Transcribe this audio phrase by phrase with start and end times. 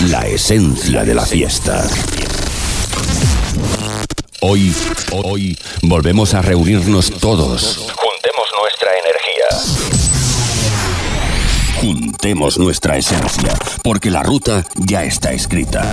[0.00, 1.86] la esencia de la fiesta.
[4.40, 4.74] Hoy,
[5.12, 7.76] hoy, volvemos a reunirnos todos.
[7.94, 9.48] Juntemos nuestra energía.
[11.80, 15.92] Juntemos nuestra esencia, porque la ruta ya está escrita.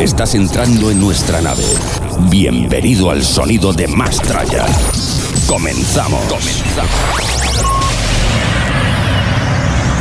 [0.00, 1.64] Estás entrando en nuestra nave.
[2.28, 4.66] Bienvenido al sonido de Mastraya.
[5.46, 6.22] Comenzamos.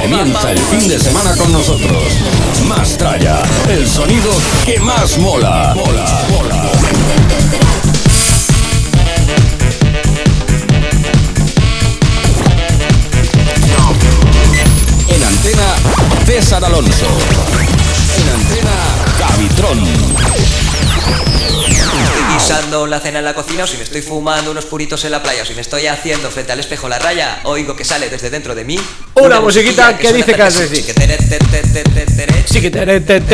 [0.00, 2.16] Comienza el fin de semana con nosotros.
[2.66, 4.32] Mastraya, el sonido
[4.64, 5.74] que más mola.
[5.74, 6.72] Mola, mola.
[15.08, 15.74] En antena,
[16.26, 17.06] César Alonso.
[18.16, 18.72] En antena,
[19.18, 19.78] Javitron.
[22.50, 25.22] Guisando la cena en la cocina o si me estoy fumando unos puritos en la
[25.22, 28.28] playa o si me estoy haciendo frente al espejo la raya, oigo que sale desde
[28.28, 28.76] dentro de mí
[29.14, 30.82] Una musiquita que suena dice que hace así.
[30.82, 33.26] Tep tep tere, tere.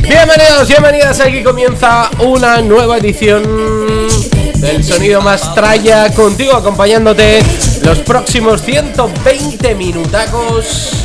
[0.00, 1.20] Bienvenidos, bienvenidas.
[1.20, 3.42] Aquí comienza una nueva edición
[4.54, 7.42] del Sonido Mastraya contigo acompañándote
[7.82, 11.02] los próximos 120 minutacos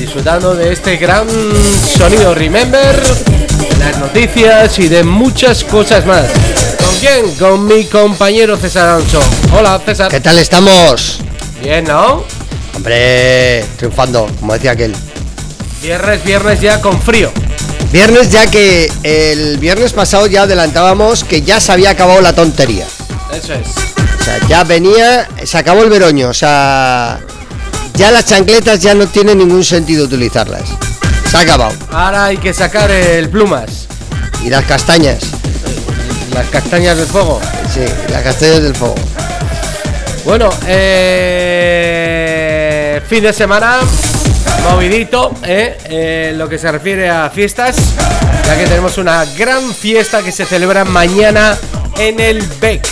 [0.00, 6.24] disfrutando de este gran sonido Remember, de las noticias y de muchas cosas más.
[6.78, 7.34] ¿Con quién?
[7.34, 9.20] Con mi compañero César Alonso.
[9.52, 10.10] Hola César.
[10.10, 11.20] ¿Qué tal estamos?
[11.62, 12.24] Bien, ¿no?
[12.74, 14.96] Hombre, triunfando, como decía aquel.
[15.82, 17.30] Viernes, viernes ya con frío.
[17.92, 22.86] Viernes ya que el viernes pasado ya adelantábamos que ya se había acabado la tontería.
[23.34, 23.68] Eso es.
[23.68, 27.20] O sea, ya venía, se acabó el veroño, o sea,
[28.00, 30.62] ya las chancletas ya no tiene ningún sentido utilizarlas.
[31.30, 31.72] Se ha acabado.
[31.92, 33.86] Ahora hay que sacar el plumas.
[34.42, 35.18] Y las castañas,
[36.32, 37.38] Las castañas del fuego.
[37.74, 37.80] sí,
[38.10, 38.94] las castañas del fuego.
[40.24, 40.48] Bueno,
[41.76, 43.80] eh, fin de semana
[44.70, 45.76] movidito, ¿eh?
[45.84, 47.76] Eh, lo que se refiere a fiestas,
[48.46, 51.56] ya que tenemos una gran fiesta que se celebra mañana
[51.98, 52.82] en el BEC.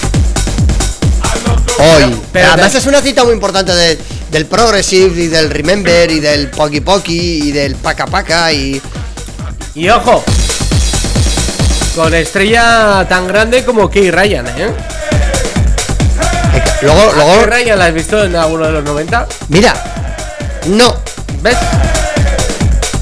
[1.80, 2.14] Hoy.
[2.32, 3.98] pero Además de- es una cita muy importante de-
[4.30, 8.80] del Progressive y del Remember y del Poki Poki y del Paca Paca y...
[9.74, 10.24] Y ojo,
[11.94, 14.70] con estrella tan grande como Key Ryan, ¿eh?
[16.82, 19.28] Luego, Key luego, Ryan la has visto en alguno de los 90?
[19.48, 19.74] mira,
[20.66, 20.94] no,
[21.42, 21.56] ¿Ves?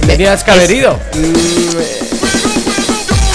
[0.06, 0.98] Tenías que haber ido.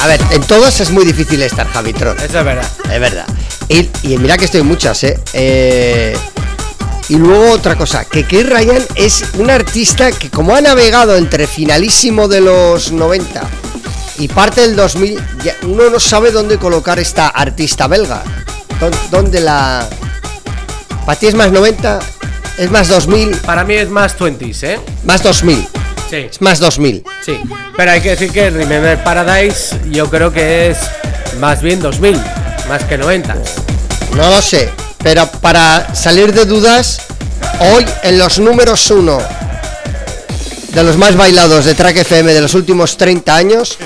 [0.01, 2.17] A ver, en todas es muy difícil estar, Javitron.
[2.17, 2.67] Eso es verdad.
[2.91, 3.25] Es verdad.
[3.67, 5.19] Y, y mira que estoy en muchas, ¿eh?
[5.33, 6.17] Eh,
[7.11, 11.45] Y luego otra cosa, que Keith Ryan es un artista que como ha navegado entre
[11.45, 13.41] finalísimo de los 90
[14.19, 18.23] y parte del 2000, ya uno no sabe dónde colocar esta artista belga.
[18.79, 19.85] Dó- ¿Dónde la...?
[21.05, 21.99] ¿Para ti es más 90?
[22.57, 23.31] ¿Es más 2000?
[23.39, 24.79] Para mí es más 20s, ¿eh?
[25.03, 25.67] Más 2000.
[26.09, 26.15] Sí.
[26.31, 27.03] Es más 2000.
[27.25, 27.37] Sí,
[27.75, 30.77] pero hay que decir que Remember Paradise yo creo que es
[31.41, 32.17] más bien 2000,
[32.69, 33.35] más que 90.
[34.15, 34.69] No lo sé,
[35.03, 37.01] pero para salir de dudas,
[37.59, 39.19] hoy en los números uno
[40.73, 43.77] de los más bailados de Track FM de los últimos 30 años,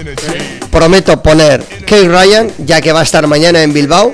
[0.69, 4.11] prometo poner Kay Ryan, ya que va a estar mañana en Bilbao,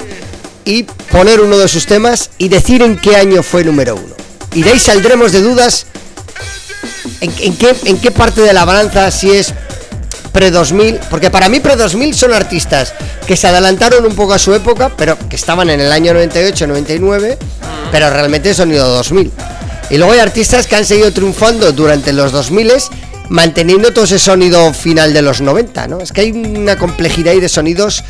[0.63, 4.15] y poner uno de sus temas y decir en qué año fue número uno.
[4.53, 5.88] Y de ahí saldremos de dudas
[7.19, 9.53] en qué parte de la balanza, si es
[10.31, 12.93] pre-2000, porque para mí pre-2000 son artistas
[13.27, 16.67] que se adelantaron un poco a su época, pero que estaban en el año 98,
[16.67, 17.37] 99,
[17.91, 19.31] pero realmente son ido 2000.
[19.89, 22.71] Y luego hay artistas que han seguido triunfando durante los 2000
[23.31, 25.99] manteniendo todo ese sonido final de los 90, ¿no?
[25.99, 28.03] Es que hay una complejidad ahí de sonidos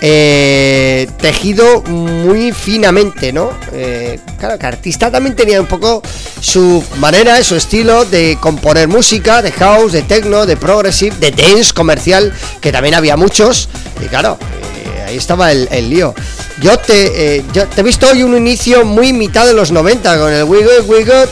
[0.00, 3.50] eh, tejido muy finamente, ¿no?
[3.72, 6.02] Eh, claro, que artista también tenía un poco
[6.40, 11.72] su manera, su estilo de componer música, de house, de techno, de progressive, de dance
[11.72, 13.68] comercial, que también había muchos.
[14.04, 16.14] Y claro, eh, ahí estaba el, lío.
[16.60, 20.18] Yo te, eh, yo te he visto hoy un inicio muy mitad de los 90
[20.18, 21.28] con el We Got, We Got,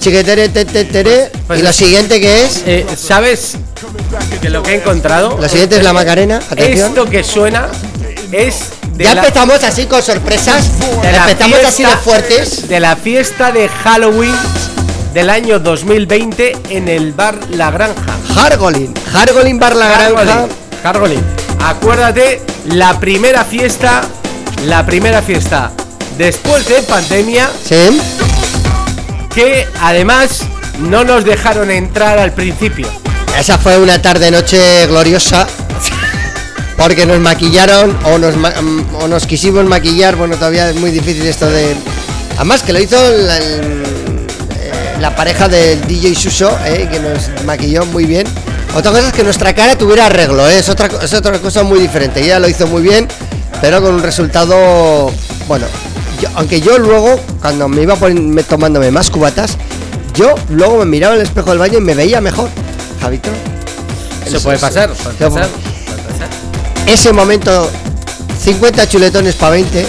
[0.00, 0.64] chiquetere, te,
[1.46, 3.56] Pues y lo es- siguiente que es, Eh, ¿Sabes
[4.40, 5.36] que lo que he encontrado?
[5.40, 6.88] lo siguiente es la Macarena, atención.
[6.88, 7.68] Esto que suena
[8.32, 8.56] es
[8.94, 10.64] de Ya la, empezamos así con sorpresas,
[11.02, 12.68] de la empezamos así de fiesta- fuertes.
[12.68, 14.34] De la fiesta de Halloween
[15.14, 18.16] del año 2020 en el bar La Granja.
[18.36, 20.06] Hargolin, Hargolin Bar La Granja.
[20.20, 20.52] Hargolin.
[20.84, 21.20] Hargolin.
[21.64, 24.02] Acuérdate, la primera fiesta,
[24.66, 25.70] la primera fiesta
[26.16, 28.00] después de pandemia, Sí,
[29.38, 30.40] que además
[30.80, 32.88] no nos dejaron entrar al principio.
[33.38, 35.46] esa fue una tarde noche gloriosa.
[36.76, 40.16] Porque nos maquillaron o nos, mm, o nos quisimos maquillar.
[40.16, 41.76] Bueno, todavía es muy difícil esto de.
[42.34, 48.06] Además, que lo hizo la, eh, pareja del DJ Suso, eh, que nos maquilló muy
[48.06, 48.26] bien.
[48.74, 51.78] Otra cosa es que nuestra cara tuviera arreglo, eh, es, otra, es otra cosa muy
[51.78, 52.24] diferente.
[52.24, 53.06] Ella lo hizo muy bien,
[53.60, 55.12] pero con un resultado.
[55.46, 55.66] Bueno,
[56.20, 59.56] yo- aunque yo luego, cuando me iba pon- me- tomándome más cubatas,
[60.14, 62.48] yo luego me miraba en el espejo del baño y me veía mejor.
[63.00, 63.30] Javito.
[64.26, 65.48] Eso puede pasar, puede pasar,
[65.86, 66.28] puede pasar.
[66.86, 67.70] Ese momento,
[68.42, 69.86] 50 chuletones para 20.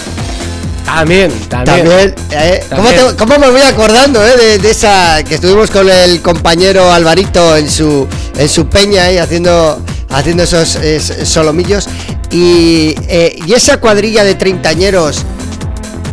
[0.84, 1.84] También, también.
[1.86, 3.08] También, eh, ¿cómo, También.
[3.10, 7.56] te- cómo me voy acordando eh, de, de esa que estuvimos con el compañero Alvarito
[7.56, 11.86] en su en su peña ahí haciendo haciendo esos es- solomillos
[12.32, 15.24] y, eh, y esa cuadrilla de treintañeros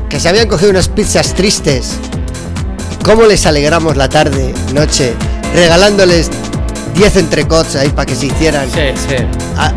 [0.10, 1.94] que se habían cogido unas pizzas tristes
[3.04, 5.14] cómo les alegramos la tarde noche
[5.54, 6.30] regalándoles
[6.96, 9.16] 10 entrecots ahí para que se hicieran Sí, sí.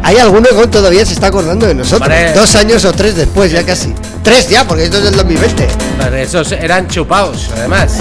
[0.02, 2.02] Hay alguno que todavía se está acordando de nosotros.
[2.02, 2.32] Hombre.
[2.34, 3.94] Dos años o tres después, ya casi.
[4.22, 5.68] Tres ya, porque esto es del 2020.
[5.98, 7.92] Pero esos eran chupados, además.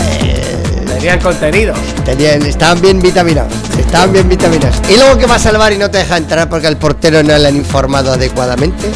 [0.87, 1.73] Tenían contenido.
[2.03, 3.53] Tenían, estaban bien vitaminados.
[3.77, 4.75] Estaban bien vitaminados.
[4.89, 7.37] Y luego que va a salvar y no te deja entrar porque al portero no
[7.37, 8.89] le han informado adecuadamente.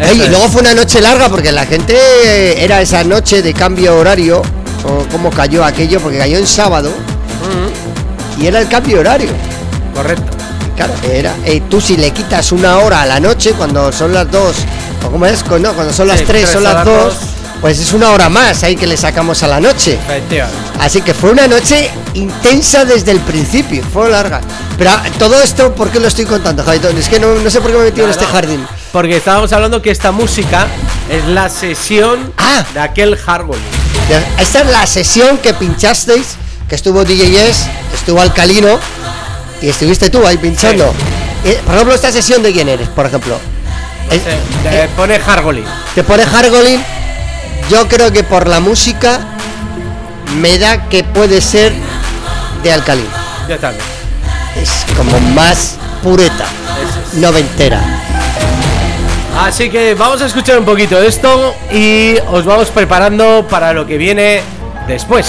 [0.00, 3.52] Ey, y luego fue una noche larga porque la gente eh, era esa noche de
[3.54, 4.42] cambio horario.
[4.84, 6.90] O cómo cayó aquello, porque cayó en sábado.
[8.38, 9.30] Y era el cambio horario.
[9.94, 10.36] Correcto.
[10.76, 11.34] Claro, era.
[11.44, 14.54] eh, tú si le quitas una hora a la noche cuando son las dos,
[15.04, 17.14] o como es, no, cuando son las Sí, tres, tres son las las dos, dos.
[17.60, 19.98] Pues es una hora más ahí que le sacamos a la noche.
[20.80, 24.40] Así que fue una noche intensa desde el principio, fue larga.
[24.76, 26.88] Pero ah, todo esto, ¿por qué lo estoy contando, Javito?
[26.90, 28.64] Es que no, no sé por qué me he metido en este jardín.
[28.92, 30.66] Porque estábamos hablando que esta música
[31.10, 32.64] es la sesión Ah.
[32.72, 33.58] de aquel Hardware.
[34.08, 36.36] Ya, Esta es la sesión que pinchasteis,
[36.68, 38.78] que estuvo DJ Yes, estuvo Alcalino,
[39.60, 40.94] y estuviste tú ahí pinchando.
[41.44, 43.38] Eh, por ejemplo, esta sesión de quién eres, por ejemplo.
[44.08, 45.64] Te pone Hargoli.
[45.94, 46.82] Te pone Hargolin.
[47.68, 49.20] Yo creo que por la música
[50.40, 51.74] me da que puede ser
[52.62, 53.08] de Alcalín.
[53.46, 53.84] Yo también.
[54.56, 56.46] Es como más pureta,
[57.14, 57.80] noventera.
[59.38, 63.86] Así que vamos a escuchar un poquito de esto y os vamos preparando para lo
[63.86, 64.40] que viene
[64.86, 65.26] después.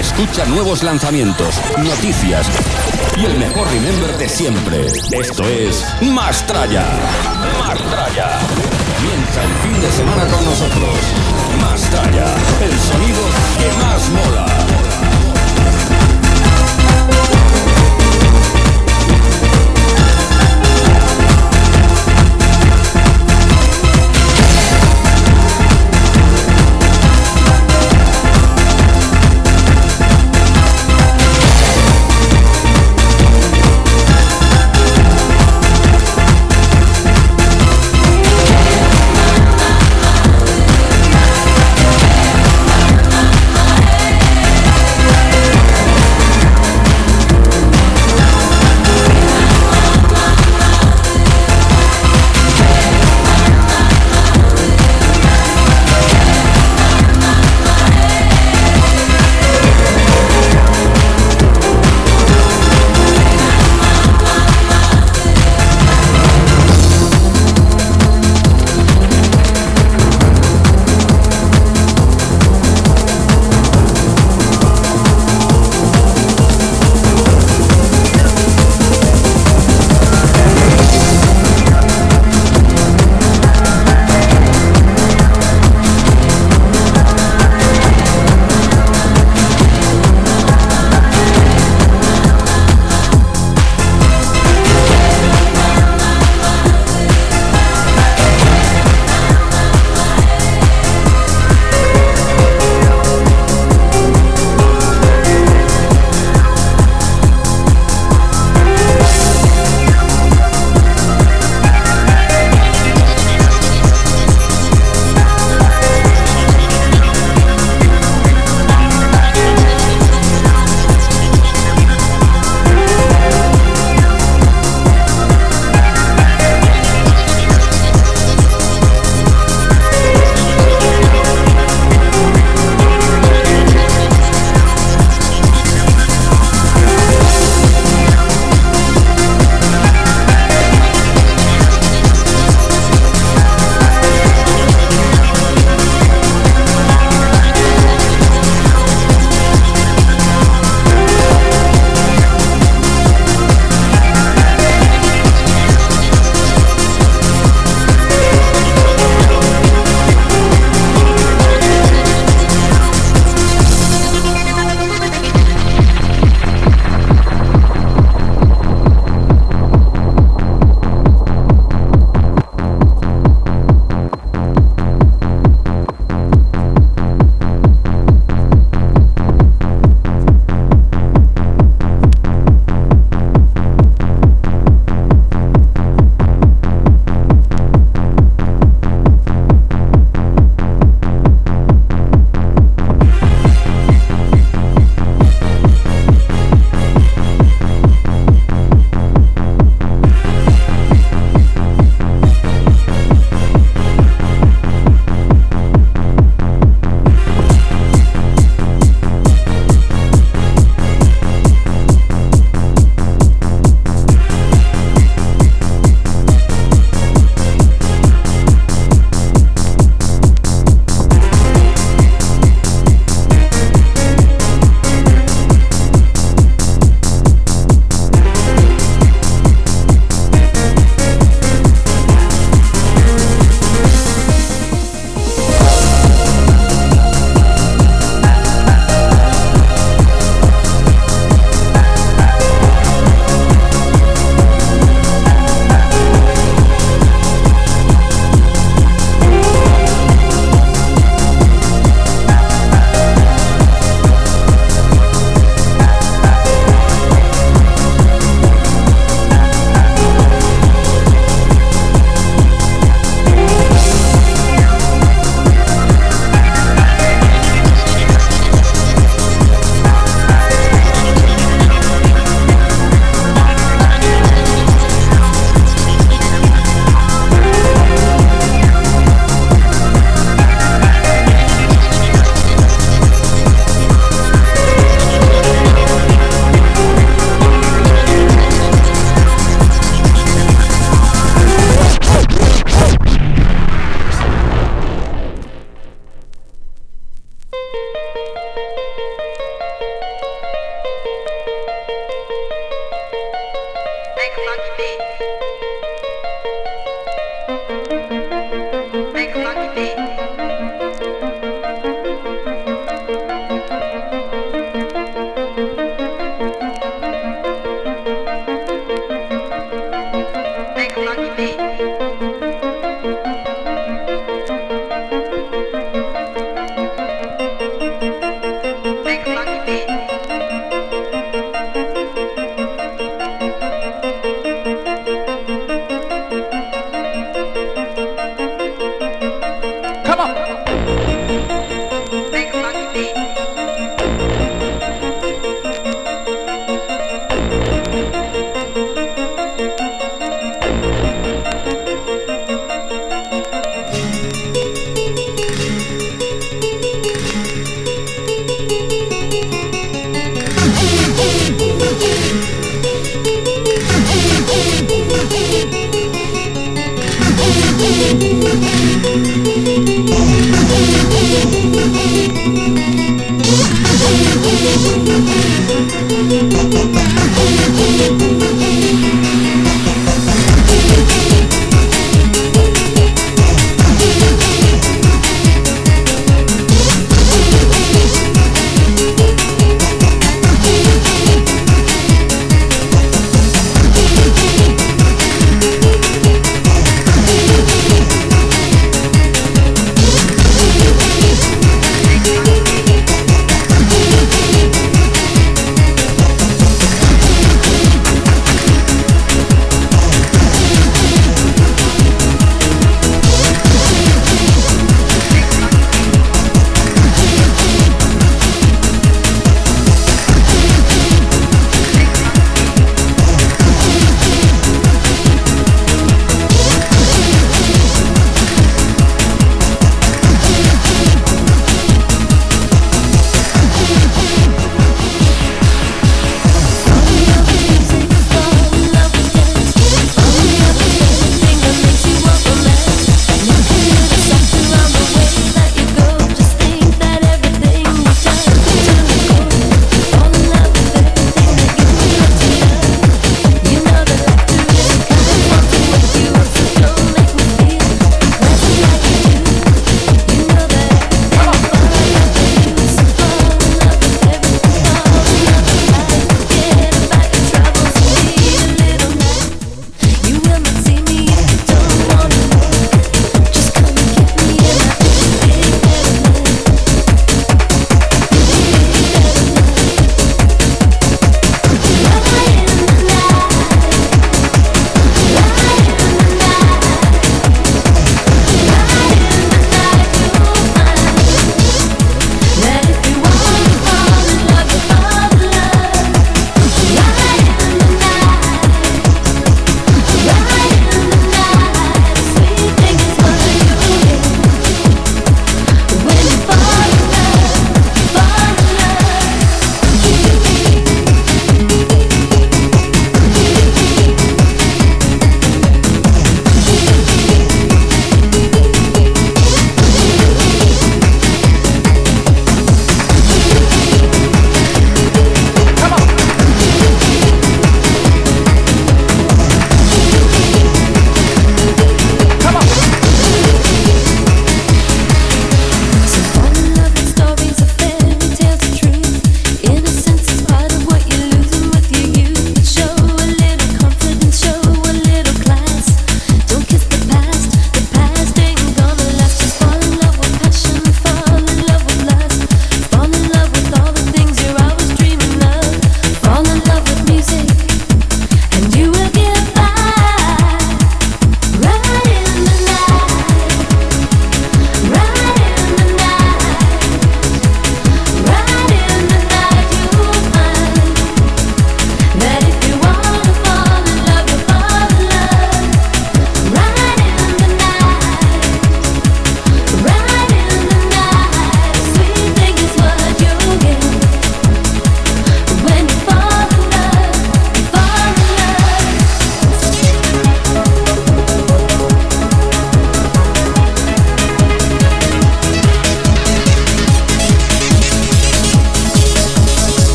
[0.00, 2.46] Escucha nuevos lanzamientos, noticias
[3.16, 4.86] y el mejor remember de siempre.
[4.86, 6.84] Esto es Mastraya.
[7.58, 8.38] Mastraya.
[8.96, 10.98] Comienza el fin de semana con nosotros.
[11.60, 12.26] Mastraya,
[12.62, 13.20] el sonido
[13.58, 14.73] que más mola.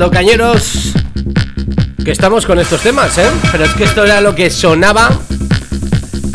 [0.00, 0.94] Locañeros
[2.02, 3.28] que estamos con estos temas, ¿eh?
[3.52, 5.10] Pero es que esto era lo que sonaba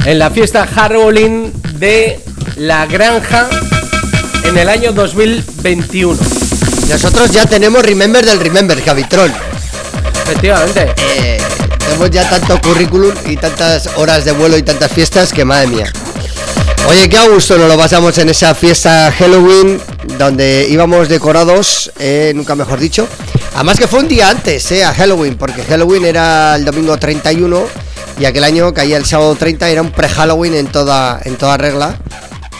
[0.05, 2.19] en la fiesta Halloween de
[2.57, 3.49] La Granja
[4.43, 6.15] en el año 2021.
[6.89, 9.33] Nosotros ya tenemos Remember del Remember, Javitron.
[10.13, 10.93] Efectivamente.
[10.97, 11.41] Eh,
[11.79, 15.91] tenemos ya tanto currículum y tantas horas de vuelo y tantas fiestas que madre mía.
[16.87, 19.81] Oye, qué a gusto nos lo pasamos en esa fiesta Halloween
[20.19, 23.07] donde íbamos decorados, eh, nunca mejor dicho.
[23.55, 27.65] Además que fue un día antes, eh, a Halloween, porque Halloween era el domingo 31
[28.19, 31.97] y aquel año caía el sábado 30, era un pre-Halloween en toda, en toda regla.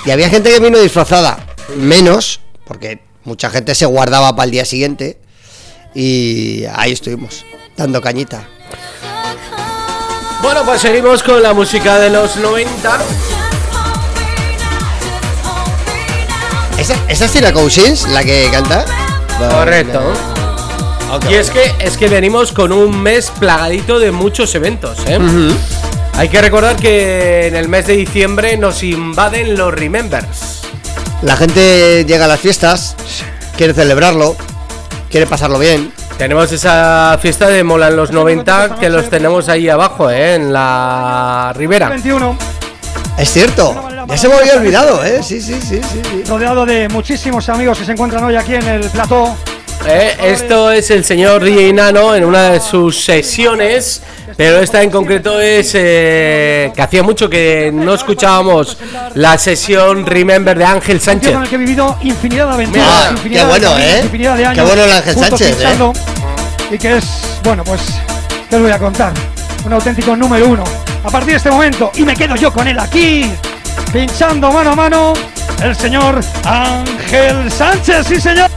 [0.05, 4.63] Y había gente que vino disfrazada, menos, porque mucha gente se guardaba para el día
[4.63, 5.19] siguiente.
[5.93, 7.43] Y ahí estuvimos,
[7.75, 8.47] dando cañita.
[10.41, 12.99] Bueno, pues seguimos con la música de los 90.
[16.79, 18.86] ¿Esa, esa es Tina Cousins, la que canta?
[19.51, 20.44] Correcto.
[21.12, 21.26] Ok.
[21.30, 25.20] Y es que, es que venimos con un mes plagadito de muchos eventos, ¿eh?
[26.18, 30.62] Hay que recordar que en el mes de diciembre nos invaden los Remembers.
[31.22, 32.96] La gente llega a las fiestas,
[33.58, 34.36] quiere celebrarlo,
[35.10, 35.91] quiere pasarlo bien.
[36.18, 40.36] Tenemos esa fiesta de Mola en los 90 que los tenemos ahí abajo, ¿eh?
[40.36, 41.89] En la ribera.
[41.89, 42.38] 21,
[43.18, 45.22] Es cierto, ya se me había olvidado, ¿eh?
[45.22, 46.02] Sí, sí, sí, sí.
[46.10, 46.24] sí.
[46.30, 49.36] rodeado de muchísimos amigos que se encuentran hoy aquí en el plató.
[49.88, 54.01] Eh, Esto es el señor DJ Nano en una de sus sesiones,
[54.35, 58.77] pero esta en concreto es eh, que hacía mucho que no escuchábamos
[59.13, 61.33] la sesión Remember de Ángel Sánchez.
[61.33, 64.01] con el que he vivido infinidad de aventuras, Mira, infinidad qué bueno, de ¿eh?
[64.03, 64.57] infinidad de años.
[64.63, 65.55] Qué bueno el Ángel Sánchez, ¿eh?
[65.55, 65.93] pinchando,
[66.71, 67.05] Y que es,
[67.43, 67.81] bueno, pues,
[68.49, 69.13] ¿qué os voy a contar?
[69.65, 70.63] Un auténtico número uno.
[71.03, 73.31] A partir de este momento, y me quedo yo con él aquí,
[73.93, 75.13] pinchando mano a mano,
[75.63, 78.49] el señor Ángel Sánchez, sí señor.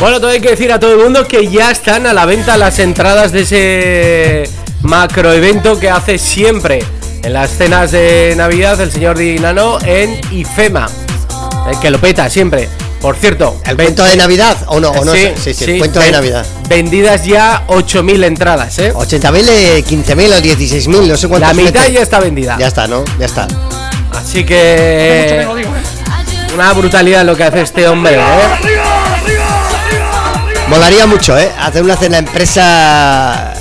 [0.00, 2.56] Bueno, todo hay que decir a todo el mundo que ya están a la venta
[2.56, 4.50] las entradas de ese
[4.82, 6.84] macro evento que hace siempre
[7.24, 10.86] en las cenas de Navidad el señor DJ Nano en IFEMA.
[10.86, 12.68] eh, que lo peta siempre.
[13.00, 14.90] Por cierto, ¿El cuento de Navidad o no?
[14.90, 15.34] O no sí, sé.
[15.36, 16.46] sí, sí, el cuento de Navidad.
[16.68, 18.92] Vendidas ya 8.000 entradas, ¿eh?
[18.92, 21.48] 80.000, eh, 15.000 o 16.000, no sé cuántos.
[21.48, 21.92] La mitad meten.
[21.94, 22.56] ya está vendida.
[22.58, 23.04] Ya está, ¿no?
[23.18, 23.46] Ya está.
[24.12, 26.54] Así Mucho que me lo digo, ¿eh?
[26.54, 28.77] una brutalidad lo que hace este hombre, ¿eh?
[30.68, 31.50] Molaría mucho, ¿eh?
[31.60, 33.52] Hacer una cena empresa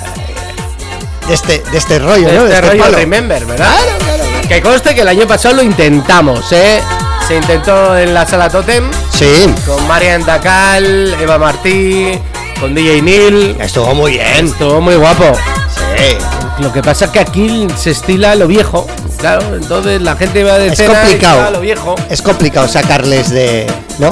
[1.28, 2.43] de este, de este rollo, ¿no?
[2.46, 2.98] De Este rollo palo.
[2.98, 3.65] Remember, ¿verdad?
[3.65, 4.48] Claro, claro, claro.
[4.48, 6.82] Que conste que el año pasado lo intentamos, ¿eh?
[7.28, 12.17] Se intentó en la sala Totem Sí, con Marian Dacal, Eva Martí,
[12.60, 13.58] con DJ Neil.
[13.60, 14.48] estuvo muy bien.
[14.48, 15.32] Estuvo muy guapo.
[15.76, 16.17] Sí.
[16.60, 18.88] Lo que pasa es que aquí se estila lo viejo.
[19.17, 21.52] Claro, entonces la gente va de Es cena complicado.
[21.52, 21.96] lo viejo.
[22.10, 23.65] Es complicado sacarles de.
[24.00, 24.10] ¿No?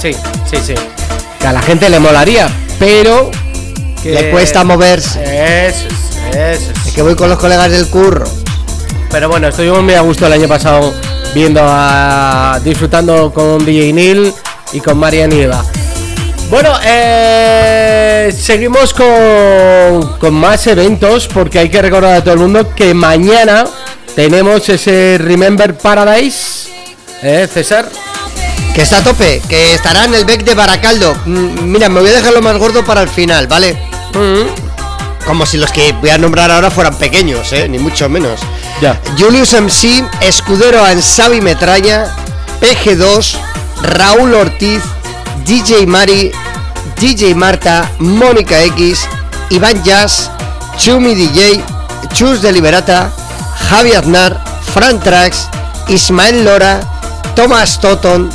[0.00, 0.14] Sí,
[0.50, 0.74] sí, sí.
[1.44, 3.30] Que a la gente le molaría, pero
[4.02, 5.22] que Le cuesta moverse.
[5.66, 6.86] Eso es, eso es.
[6.86, 8.24] Es que voy con los colegas del curro.
[9.10, 10.94] Pero bueno, estuvimos muy a gusto el año pasado
[11.34, 14.32] viendo a disfrutando con DJ Neil
[14.72, 15.62] y con Marian y Eva.
[16.48, 22.74] Bueno, eh, seguimos con, con más eventos porque hay que recordar a todo el mundo
[22.74, 23.66] que mañana
[24.16, 26.70] tenemos ese Remember Paradise.
[27.22, 27.86] ¿Eh, César?
[28.74, 31.14] Que está a tope, que estará en el Beck de Baracaldo.
[31.26, 33.76] Mm, Mira, me voy a dejar lo más gordo para el final, ¿vale?
[35.26, 37.68] Como si los que voy a nombrar ahora fueran pequeños, ¿eh?
[37.68, 38.40] Ni mucho menos.
[38.80, 39.00] Ya.
[39.18, 42.06] Julius MC, Escudero Ansabi Metralla,
[42.60, 43.36] PG2,
[43.82, 44.82] Raúl Ortiz,
[45.46, 46.30] DJ Mari,
[47.00, 49.06] DJ Marta, Mónica X,
[49.50, 50.30] Iván Jazz,
[50.78, 51.62] Chumi DJ,
[52.12, 53.10] Chus de Liberata,
[53.70, 54.42] Javi Aznar,
[54.74, 55.48] Fran Trax,
[55.88, 56.80] Ismael Lora,
[57.34, 58.30] Thomas Toton,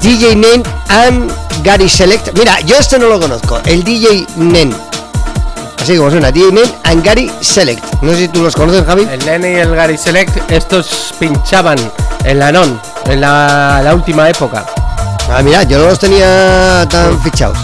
[0.00, 2.36] DJ Nen and Gary Select.
[2.36, 4.74] Mira, yo este no lo conozco, el DJ Nen.
[5.80, 7.84] Así como suena, DJ Nen and Gary Select.
[8.02, 9.06] No sé si tú los conoces, Javi.
[9.10, 11.78] El Nene y el Gary Select, estos pinchaban
[12.24, 14.64] en la NON, en la, la última época.
[15.30, 17.58] Ah, mira, yo no los tenía tan fichados.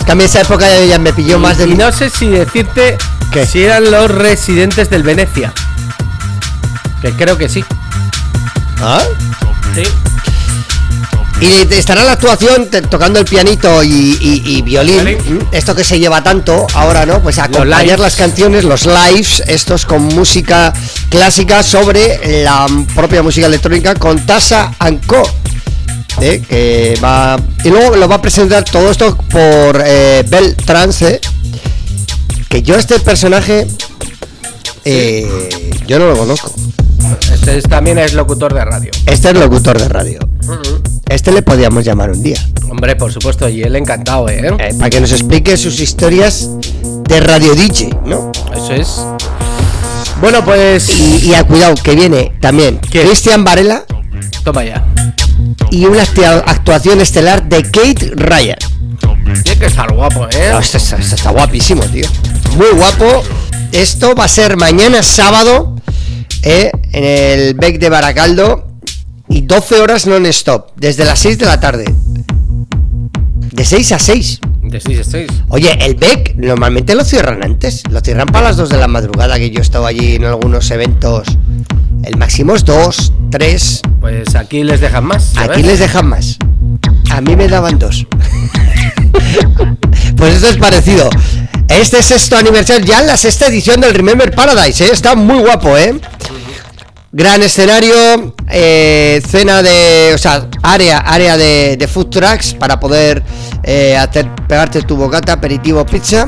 [0.00, 2.10] Es que a mí esa época ya, ya me pilló más de y no sé
[2.10, 2.98] si decirte
[3.30, 3.46] ¿Qué?
[3.46, 5.52] si eran los residentes del Venecia.
[7.00, 7.64] Que creo que sí.
[8.86, 9.02] ¿Ah?
[9.74, 9.82] Sí.
[11.40, 13.88] Y estará la actuación tocando el pianito y,
[14.20, 15.18] y- y violín.
[15.52, 17.20] Esto que se lleva tanto ahora, ¿no?
[17.22, 20.72] Pues acompañar las canciones, los lives, estos con música
[21.08, 24.72] clásica sobre la propia música electrónica con Tasa
[25.06, 25.22] Co.
[26.20, 26.40] ¿eh?
[26.48, 27.38] Que va.
[27.64, 31.20] Y luego lo va a presentar todo esto por eh, Bell Trance.
[32.48, 33.66] Que yo este personaje.
[34.84, 36.54] eh, yo no lo conozco.
[37.32, 38.90] Este es- también es locutor de radio.
[39.06, 40.18] Este es locutor de radio.
[41.08, 42.38] Este le podíamos llamar un día.
[42.70, 44.40] Hombre, por supuesto, y él encantado, ¿eh?
[44.58, 46.48] eh, para que nos explique sus historias
[47.08, 48.32] de radio DJ, ¿no?
[48.54, 49.00] Eso es.
[50.20, 50.88] Bueno, pues.
[50.90, 53.02] Y, y a cuidado, que viene también ¿Qué?
[53.02, 53.84] Christian Varela
[54.42, 54.84] Toma ya.
[55.70, 58.56] y una actua- actuación estelar de Kate Ryan.
[59.42, 60.50] Tiene que estar guapo, ¿eh?
[60.52, 62.06] No, este, está, este está guapísimo, tío.
[62.56, 63.22] Muy guapo.
[63.72, 65.73] Esto va a ser mañana sábado
[66.44, 68.68] eh, en el Beck de Baracaldo
[69.28, 71.84] y 12 horas non-stop, desde las 6 de la tarde.
[73.52, 74.40] De 6 a 6.
[74.62, 75.30] De 6 a 6.
[75.48, 77.82] Oye, el Beck normalmente lo cierran antes.
[77.90, 80.70] Lo cierran para las 2 de la madrugada, que yo he estado allí en algunos
[80.70, 81.28] eventos.
[82.02, 83.82] El máximo es 2, 3.
[84.00, 85.32] Pues aquí les dejan más.
[85.34, 85.50] ¿sabes?
[85.50, 86.38] Aquí les dejan más.
[87.10, 88.06] A mí me daban dos.
[90.16, 91.08] pues esto es parecido.
[91.68, 94.90] Este sexto aniversario, ya la sexta edición del Remember Paradise, ¿eh?
[94.92, 95.94] está muy guapo, ¿eh?
[97.16, 103.22] Gran escenario, eh, cena de, o sea, área, área de, food trucks para poder
[103.62, 106.26] eh, hacer, pegarte tu bocata, aperitivo, pizza.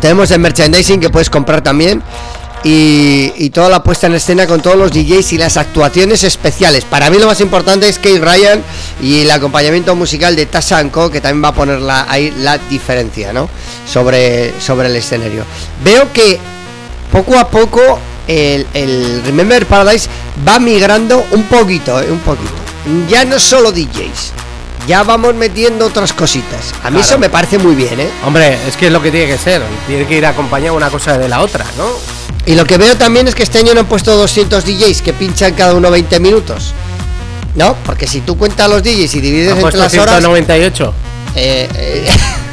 [0.00, 2.00] Tenemos el merchandising que puedes comprar también.
[2.62, 6.84] Y, y toda la puesta en escena con todos los DJs y las actuaciones especiales.
[6.84, 8.62] Para mí lo más importante es Kate Ryan
[9.02, 12.56] y el acompañamiento musical de Tasha Co, que también va a poner la- ahí la
[12.58, 13.48] diferencia, ¿no?
[13.84, 15.44] Sobre, sobre el escenario.
[15.84, 16.38] Veo que
[17.10, 20.08] poco a poco el, el Remember Paradise
[20.46, 22.10] va migrando un poquito, ¿eh?
[22.10, 22.52] un poquito.
[23.08, 24.32] Ya no solo DJs,
[24.86, 26.72] ya vamos metiendo otras cositas.
[26.84, 27.00] A mí Claro.
[27.00, 28.08] eso me parece muy bien, ¿eh?
[28.24, 29.60] Hombre, es que es lo que tiene que ser.
[29.86, 31.86] Tiene que ir acompañado una cosa de la otra, ¿no?
[32.46, 35.12] Y lo que veo también es que este año no han puesto 200 DJs que
[35.12, 36.72] pinchan cada uno 20 minutos.
[37.54, 37.74] ¿No?
[37.84, 40.18] Porque si tú cuentas los DJs y divides entre las horas.
[40.20, 40.94] 198.
[41.34, 42.08] eh, eh,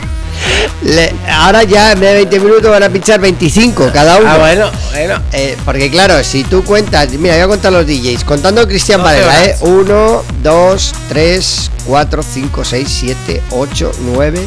[0.83, 4.29] le- ahora ya en vez de 20 minutos van a pinchar 25 cada uno.
[4.29, 5.21] Ah, bueno, bueno.
[5.33, 9.21] Eh, porque claro, si tú cuentas, mira, voy a contar los DJs, contando Cristian 12
[9.21, 9.55] Varela, ¿eh?
[9.61, 9.61] horas.
[9.61, 14.39] 1, 2, 3, 4, 5, 6, 7, 8, 9,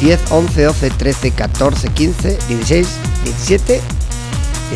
[0.00, 2.86] 10, 11, 12, 13, 14, 15, 16,
[3.24, 3.80] 17,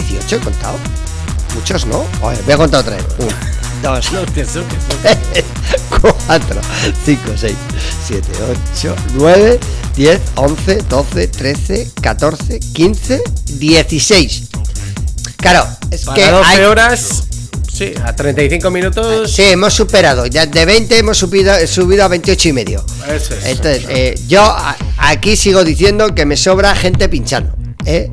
[0.08, 0.74] 18 he contado.
[1.54, 2.04] Muchos, ¿no?
[2.22, 3.04] A ver, voy a contar otra vez.
[3.18, 3.28] 1,
[3.82, 5.46] 2, No, que eso, que eso.
[6.26, 6.60] 4,
[7.04, 7.54] 5, 6,
[8.06, 8.28] 7,
[8.76, 9.60] 8, 9,
[9.96, 13.22] 10, 11, 12, 13, 14, 15,
[13.58, 14.42] 16.
[15.36, 17.24] Claro, es Para que 12 hay- horas,
[17.72, 19.30] sí, a 35 minutos.
[19.32, 20.26] Sí, hemos superado.
[20.26, 22.84] Ya de 20 hemos subido, subido a 28 y medio.
[23.08, 23.44] Eso es.
[23.44, 27.54] Entonces, eh, yo a- aquí sigo diciendo que me sobra gente pinchando.
[27.84, 28.10] ¿eh?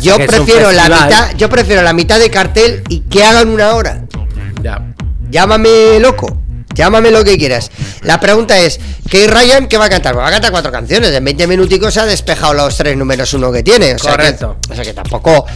[0.00, 4.04] Yo prefiero la mitad, yo prefiero la mitad de cartel y que hagan una hora.
[4.62, 4.94] Ya.
[5.30, 6.38] Llámame loco.
[6.74, 7.70] Llámame lo que quieras.
[8.02, 10.14] La pregunta es, ¿qué Ryan qué va a cantar?
[10.14, 11.10] Pues va a cantar cuatro canciones.
[11.12, 13.94] En 20 minuticos se ha despejado los tres números uno que tiene.
[13.94, 14.56] O sea Correcto.
[14.66, 15.46] Que, o sea que tampoco...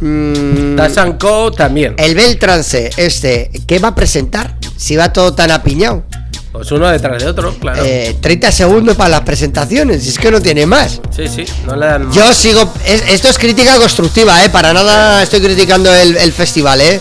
[0.00, 0.76] mm,
[1.18, 1.94] Co también.
[1.98, 4.56] el Beltrance, este, ¿qué va a presentar?
[4.76, 6.04] Si va todo tan apiñado.
[6.52, 7.82] Pues uno detrás de otro, claro.
[7.82, 11.00] Eh, 30 segundos para las presentaciones, es que no tiene más.
[11.16, 12.12] Sí, sí, no le dan.
[12.12, 12.70] Yo sigo.
[12.84, 14.50] es- esto es crítica constructiva, ¿eh?
[14.50, 17.00] Para nada estoy criticando el, el festival, ¿eh?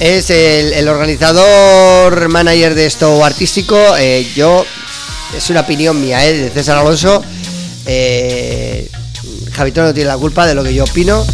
[0.00, 3.78] Es el, el organizador, manager de esto artístico.
[3.98, 4.64] eh, yo.
[5.36, 6.32] Es una opinión mía, ¿eh?
[6.32, 7.22] De César Alonso.
[7.86, 8.88] Eh,
[9.54, 11.24] Javito no tiene la culpa de lo que yo opino.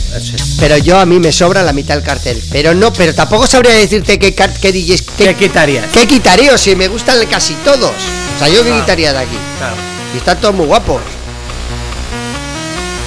[0.59, 2.43] Pero yo a mí me sobra la mitad del cartel.
[2.51, 5.03] Pero no, pero tampoco sabría decirte qué, qué DJs.
[5.17, 5.87] ¿Qué quitarías?
[5.93, 6.53] ¿Qué quitaría?
[6.53, 7.93] O Si me gustan casi todos.
[8.35, 8.81] O sea, yo qué Ah.
[8.81, 9.37] quitaría de aquí.
[9.59, 9.77] Claro.
[10.13, 11.01] Y están todos muy guapos.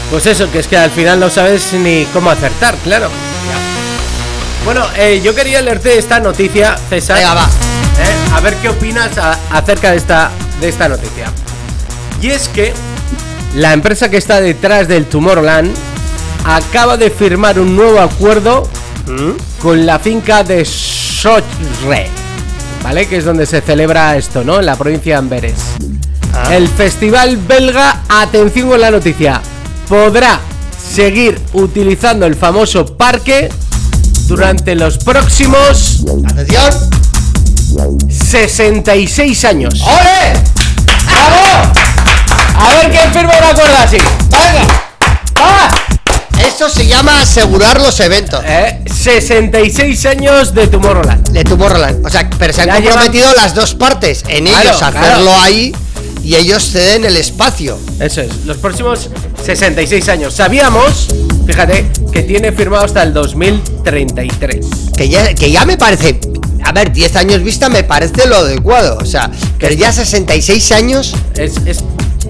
[0.09, 3.09] Pues eso, que es que al final no sabes ni cómo acertar, claro.
[4.65, 7.17] Bueno, eh, yo quería leerte esta noticia, César.
[7.17, 7.45] Venga, va.
[7.45, 10.29] Eh, a ver qué opinas a- acerca de esta,
[10.61, 11.31] de esta noticia.
[12.21, 12.73] Y es que
[13.55, 15.73] la empresa que está detrás del Tomorrowland
[16.45, 18.67] acaba de firmar un nuevo acuerdo
[19.61, 22.07] con la finca de Sochre,
[22.83, 23.07] ¿vale?
[23.07, 24.59] Que es donde se celebra esto, ¿no?
[24.59, 25.55] En la provincia de Amberes.
[26.35, 26.53] Ah.
[26.55, 29.41] El festival belga, atención con la noticia,
[29.87, 30.39] podrá
[30.93, 33.49] seguir utilizando el famoso parque
[34.29, 36.89] durante los próximos Atención.
[38.09, 39.81] 66 años.
[39.81, 40.33] ¡Ole!
[41.03, 41.73] ¡Bravo!
[42.55, 43.97] A ver quién firma un acuerdo así.
[43.97, 44.83] ¡Venga!
[45.35, 45.69] ¡Ah!
[46.45, 48.41] Esto se llama asegurar los eventos.
[48.45, 51.29] Eh, 66 años de Tomorrowland.
[51.29, 52.05] De Tomorrowland.
[52.05, 54.99] O sea, pero se han Ya comprometido las dos partes en Claro, ellos claro.
[54.99, 55.75] hacerlo ahí
[56.23, 57.79] y ellos ceden el espacio.
[57.99, 59.09] Eso es, los próximos
[59.43, 60.33] 66 años.
[60.33, 61.07] Sabíamos,
[61.49, 64.67] fíjate, que tiene firmado hasta el 2033.
[64.95, 66.19] Que ya, que ya me parece.
[66.63, 68.99] A ver, 10 años vista me parece lo adecuado.
[69.01, 71.15] O sea, pero ya 66 años.
[71.35, 71.83] Es, es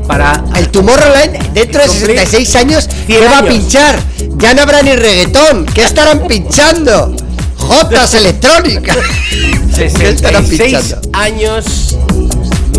[0.08, 0.44] para.
[0.56, 4.00] El Tomorrowland dentro de Cumplir 66 años, ¿qué 100 va a pinchar?
[4.38, 5.66] Ya no habrá ni reggaetón.
[5.66, 7.14] ¿Qué estarán pinchando?
[7.58, 8.96] Jotas Electrónica.
[9.76, 11.20] ¿Qué estarán 66 pinchando?
[11.20, 11.98] años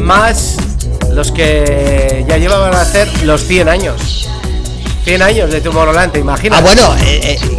[0.00, 0.56] más
[1.12, 4.28] los que ya llevaban a hacer los 100 años.
[5.04, 6.58] 100 años de Tomorrowland, ¿te imaginas?
[6.58, 7.58] Ah, bueno, eh, eh,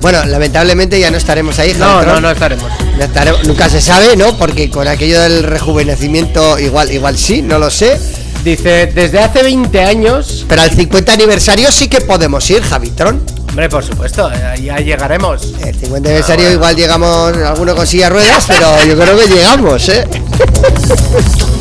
[0.00, 1.74] bueno, lamentablemente ya no estaremos ahí.
[1.78, 2.70] No, no, no estaremos.
[2.98, 4.36] Ya estaremos- nunca se sabe, ¿no?
[4.36, 7.98] Porque con aquello del rejuvenecimiento, igual, igual sí, no lo sé.
[8.44, 10.44] Dice, desde hace 20 años.
[10.48, 13.22] Pero al 50 aniversario sí que podemos ir, Javitrón.
[13.50, 15.42] Hombre, por supuesto, eh, ya llegaremos.
[15.64, 20.04] El 50 aniversario igual llegamos, alguno con silla ruedas, pero yo creo que llegamos, ¿eh?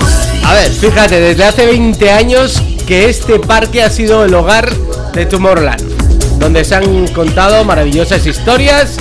[0.46, 4.74] A ver, Fíjate, desde hace 20 años que este parque ha sido el hogar
[5.14, 8.96] de Tomorrowland, donde se han contado maravillosas historias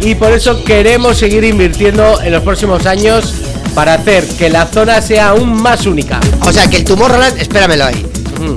[0.00, 3.34] y por eso queremos seguir invirtiendo en los próximos años
[3.74, 6.18] para hacer que la zona sea aún más única.
[6.42, 8.06] o sea que el Tomorrowland, espéramelo ahí.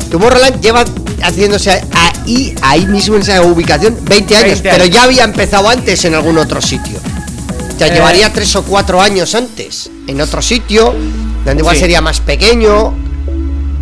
[0.09, 0.85] Tomorrowland lleva
[1.21, 6.03] haciéndose ahí, ahí mismo en esa ubicación 20 años, 20 pero ya había empezado antes
[6.05, 6.97] en algún otro sitio.
[7.75, 7.93] O sea, Eh.
[7.93, 10.93] llevaría 3 o 4 años antes en otro sitio,
[11.45, 11.81] donde igual Sí.
[11.81, 12.93] sería más pequeño.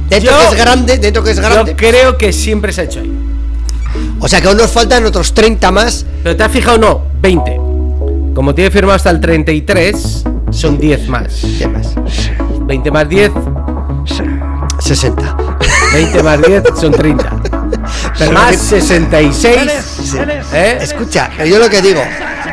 [0.10, 1.76] Dentro Yo- que es grande, dentro que es Yo grande.
[1.76, 3.12] creo que siempre se ha hecho ahí.
[4.20, 6.06] O sea que aún nos faltan otros 30 más.
[6.24, 7.56] Pero te has fijado, no, 20.
[8.36, 11.42] Como tiene firmado hasta el 33, son 10 más.
[11.58, 11.96] ¿Qué más?
[12.66, 13.32] 20 más 10,
[14.80, 15.36] 60.
[15.94, 17.32] 20 más 10 son 30.
[18.34, 20.16] Más 66.
[20.54, 20.78] ¿eh?
[20.82, 22.02] Escucha, pero yo lo que digo,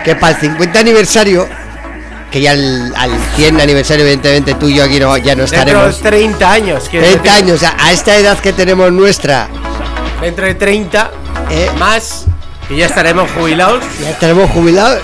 [0.05, 1.47] que para el 50 aniversario,
[2.31, 5.59] que ya al, al 100 aniversario, evidentemente tú y yo aquí no, ya no Dentro
[5.65, 6.01] de estaremos.
[6.01, 6.85] 30 años.
[6.91, 7.43] quiero 30 decir.
[7.45, 9.49] años, o sea, a esta edad que tenemos nuestra,
[10.21, 11.11] Dentro de 30
[11.51, 11.71] Eh.
[11.79, 12.25] más,
[12.69, 15.01] que ya estaremos jubilados ya estaremos jubilados.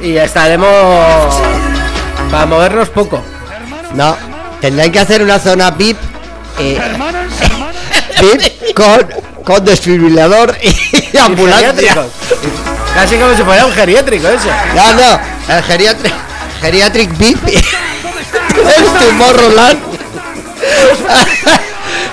[0.00, 1.34] y ya estaremos
[2.30, 3.22] para movernos poco.
[3.94, 4.16] No,
[4.60, 5.98] tendrán que hacer una zona VIP,
[6.58, 6.78] eh.
[8.20, 9.06] VIP con,
[9.44, 11.72] con desfibrilador y ambulancia.
[11.74, 12.06] Geriátricos.
[12.94, 14.48] Casi como si fuera un geriátrico eso.
[14.74, 15.20] No, no,
[15.56, 16.14] el geriatric,
[16.60, 17.46] geriatric VIP.
[17.48, 19.78] el Tomorrowland.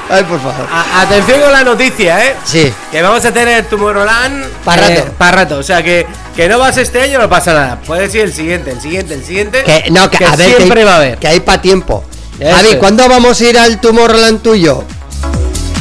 [0.10, 0.68] Ay, por favor.
[0.72, 2.36] A- atención con la noticia, ¿eh?
[2.46, 2.72] Sí.
[2.92, 4.92] Que vamos a tener Tomorrowland Pa' rato.
[4.94, 5.58] eh, pa' rato.
[5.58, 7.80] O sea que, que no vas este año, no pasa nada.
[7.86, 9.64] Puedes ir el siguiente, el siguiente, el siguiente.
[9.64, 11.18] Que, no, que, a ver, que siempre hay, va a haber.
[11.18, 12.04] Que hay para tiempo.
[12.40, 12.76] Eso Javi.
[12.78, 14.84] ¿cuándo vamos a ir al Tomorrowland tuyo?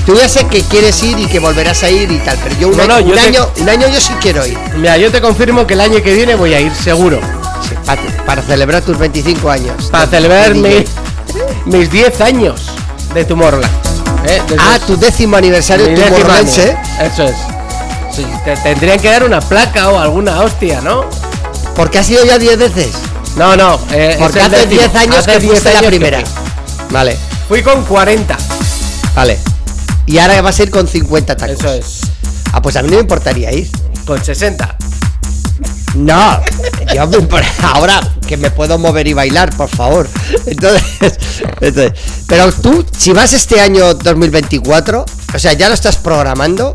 [0.07, 2.69] Tú ya sé que quieres ir y que volverás a ir y tal, pero yo
[2.69, 4.59] un, No, año, no, yo un, te- año, un año yo sí quiero ir.
[4.77, 7.21] Mira, yo te confirmo que el año que viene voy a ir seguro.
[7.69, 7.75] Sí,
[8.27, 9.89] para, celebrar tus 25 años.
[9.91, 10.85] Para de- celebrar de
[11.67, 12.67] mi- mis 10 años
[13.15, 13.73] de Tomorrowland.
[14.27, 14.41] ¿eh?
[14.59, 16.59] Ah, tu décimo aniversario décimo Tomorrowland.
[16.59, 16.77] ¿eh?
[17.03, 17.37] Eso es.
[18.15, 21.05] Sí, te tendrían que dar una placa o alguna hostia, ¿no?
[21.75, 22.91] Porque has ido ya 10 veces.
[23.37, 23.81] No, no.
[23.91, 24.81] eh, Porque hace décimo.
[24.83, 26.21] 10 años Hace que 10 fuiste la años primera.
[26.21, 26.29] fui.
[26.91, 27.17] Vale,
[27.49, 28.37] Fui con 40.
[29.17, 29.39] vale.
[30.07, 31.57] Y ahora vas a ir con 50 tacos.
[31.59, 32.01] Eso es.
[32.53, 33.69] Ah, pues a mí no me importaría ir.
[34.07, 34.77] Con 60.
[35.95, 36.40] No,
[36.92, 37.18] yo me
[37.62, 40.09] ahora que me puedo mover y bailar, por favor.
[40.47, 40.82] Entonces,
[41.61, 41.92] entonces,
[42.28, 46.74] pero tú, si vas este año 2024, o sea, ya lo estás programando,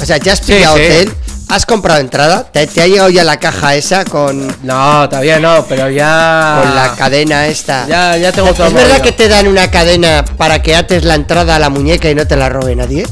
[0.00, 0.82] o sea, ya has pillado sí.
[0.82, 1.14] hotel,
[1.48, 5.66] has comprado entrada, te, te ha llegado ya la caja esa con, No, todavía no,
[5.68, 6.60] pero ya.
[6.62, 7.86] con la cadena esta.
[7.88, 11.14] Ya, ya tengo todo ¿Es verdad que te dan una cadena para que ates la
[11.14, 13.04] entrada a la muñeca y no te la robe nadie?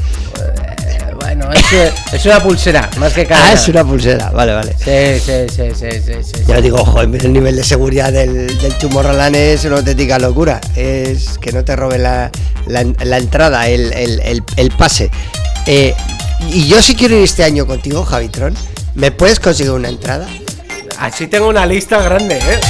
[1.20, 3.50] Bueno, es, es una pulsera, más que cadena.
[3.50, 4.72] Ah, es una pulsera, vale, vale.
[4.78, 6.44] Sí, sí, sí, sí, sí, sí, sí.
[6.46, 10.60] Ya digo, ojo, el nivel de seguridad del, del Tomorrowland es una auténtica locura.
[10.76, 12.30] Es que no te roben la,
[12.66, 15.10] la- la entrada, el, el- el- el pase.
[15.66, 15.94] Eh,
[16.50, 18.54] y yo si quiero ir este año contigo, Javitron,
[18.94, 20.26] ¿me puedes conseguir una entrada?
[20.98, 22.60] Así tengo una lista grande, ¿eh?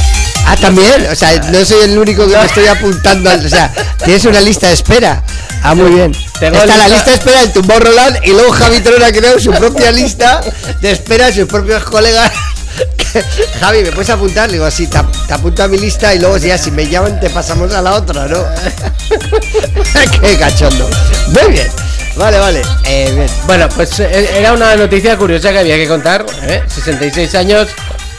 [0.51, 3.73] Ah, también, o sea, no soy el único que me estoy apuntando, al- o sea,
[4.05, 5.23] tienes una lista de espera.
[5.63, 6.13] Ah, muy bien.
[6.41, 9.91] Tengo Está la lista- de espera del Tomorrowland y luego Javitron ha creado su propia
[9.93, 10.41] lista
[10.81, 12.33] de espera, sus propios colegas.
[13.61, 14.47] Javi, ¿me puedes apuntar?
[14.49, 17.19] Le digo así, te, te apunto a mi lista y luego ya si me llaman
[17.21, 18.39] te pasamos a la otra, ¿no?
[20.23, 20.89] Qué cachondo.
[21.29, 21.69] Muy bien.
[22.17, 22.63] Vale, vale.
[22.85, 23.27] Eh, bien.
[23.47, 26.25] Bueno, pues eh, era una noticia curiosa que había que contar.
[26.43, 26.63] ¿eh?
[26.73, 27.69] 66 años,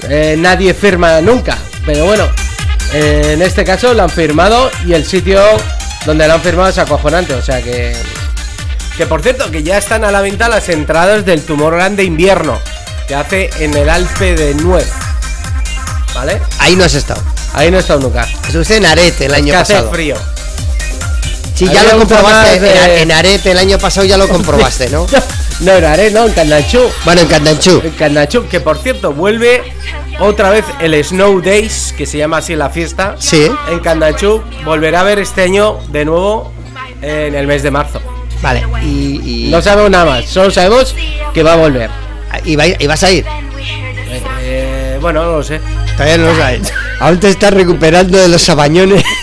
[0.07, 1.57] eh, nadie firma nunca.
[1.91, 2.29] Pero bueno,
[2.93, 5.41] eh, en este caso lo han firmado y el sitio
[6.05, 7.33] donde lo han firmado es acojonante.
[7.33, 7.95] O sea que.
[8.95, 12.59] Que por cierto, que ya están a la venta las entradas del Tomorrowland de invierno
[13.07, 14.87] que hace en el Alpe de Nuez.
[16.13, 16.39] ¿Vale?
[16.59, 17.23] Ahí no has estado.
[17.53, 18.27] Ahí no he estado nunca.
[18.45, 19.91] Estuviste en Arete el año que hace pasado.
[19.91, 20.15] frío.
[21.55, 22.59] Sí, ya lo comprobaste.
[22.59, 25.07] de- En, Arete el año pasado ya lo comprobaste, ¿no?
[25.61, 26.79] No, en Are, no, en Candanchú.
[27.03, 27.81] Bueno, en Candanchú.
[27.83, 29.73] En Candanchú, que por cierto, vuelve
[30.20, 33.15] otra vez el Snow Days, que se llama así la fiesta.
[33.20, 33.49] Sí.
[33.72, 36.51] En Candanchú volverá a ver este año de nuevo
[37.01, 38.01] en el mes de marzo.
[38.41, 38.65] Vale.
[38.84, 40.95] Y, y, No sabemos nada más, solo sabemos
[41.34, 41.89] que va a volver.
[42.45, 43.26] y, va- y vas a ir.
[44.41, 45.59] Eh, bueno, no lo sé.
[45.93, 46.74] Todavía no lo sabes.
[46.99, 49.03] Aún te estás recuperando de los sabañones.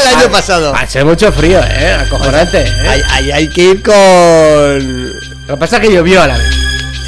[0.00, 0.74] El año pasado.
[0.74, 1.96] Hace mucho frío, eh.
[2.00, 2.62] Acojonante.
[2.62, 2.88] ¿eh?
[2.88, 5.12] Hay, hay- hay que ir con.
[5.46, 6.46] Lo que pasa es que llovió a la vez.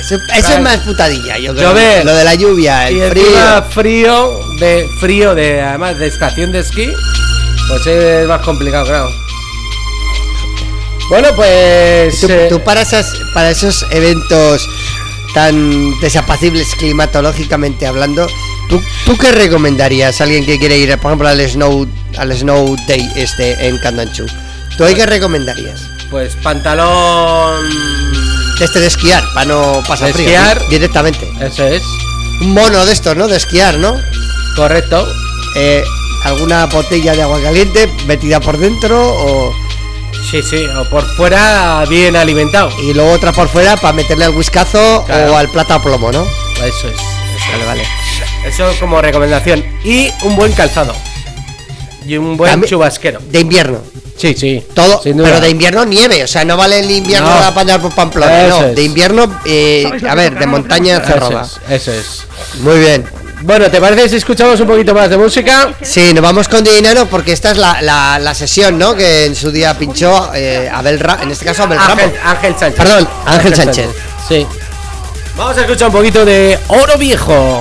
[0.06, 1.70] Eso, eso es más putadilla, yo creo.
[1.70, 2.04] Llover.
[2.04, 3.64] Lo de la lluvia, el frío.
[3.70, 6.92] frío de frío de además de estación de esquí,
[7.68, 9.08] pues es más complicado, claro.
[11.08, 14.68] Bueno, pues Tú, eh, tú para, esas, para esos eventos
[15.34, 18.28] tan desapacibles climatológicamente hablando,
[18.68, 21.86] ¿tú, ¿tú qué recomendarías a alguien que quiere ir, por ejemplo, al Snow,
[22.16, 24.26] al Snow Day este en Candanchú?
[24.78, 25.80] ¿Tú ahí qué recomendarías?
[26.10, 27.66] pues pantalón
[28.58, 30.26] De este de esquiar, para no pasar De frío.
[30.28, 30.58] esquiar.
[30.60, 30.66] ¿sí?
[30.70, 31.30] Directamente.
[31.40, 31.82] eso es
[32.40, 33.28] Un mono de estos, ¿no?
[33.28, 33.94] De esquiar, ¿no?
[34.54, 35.06] correcto.
[35.56, 35.84] Eh,
[36.24, 39.52] alguna botella de agua caliente metida por dentro o
[40.30, 42.70] Sí, sí, o por fuera bien alimentado.
[42.82, 45.32] y luego otra por fuera para meterle al whiskazo Claro.
[45.34, 46.26] o al plata plomo, ¿no?
[46.64, 46.96] Eso es.
[47.52, 47.84] Vale, vale.
[48.46, 50.94] Eso como recomendación y un buen calzado.
[52.06, 53.20] Y un buen También- chubasquero.
[53.30, 53.78] De invierno.
[54.16, 54.64] Sí, sí.
[54.72, 55.28] Todo, sin duda.
[55.28, 57.36] pero de invierno nieve, o sea, no vale el invierno No.
[57.50, 58.74] para andar por Pamplona, Eso no, es.
[58.76, 61.42] de invierno, eh, ¿Sabéis lo a ver, de montaña Eso cerrada.
[61.68, 62.60] es, eso es.
[62.62, 63.04] Muy bien.
[63.42, 65.74] Bueno, ¿te parece si escuchamos un poquito más de música?
[65.82, 68.94] Sí, nos vamos con dinero porque esta es la, la, la sesión, ¿no?
[68.94, 72.18] Que en su día pinchó eh, Abel Ra en este caso Abel Ángel, Ramos.
[72.24, 72.78] Ángel Sánchez.
[72.78, 73.88] Perdón, Ángel Sánchez.
[74.26, 74.46] Sí.
[75.36, 77.60] Vamos a escuchar un poquito de Oro Viejo.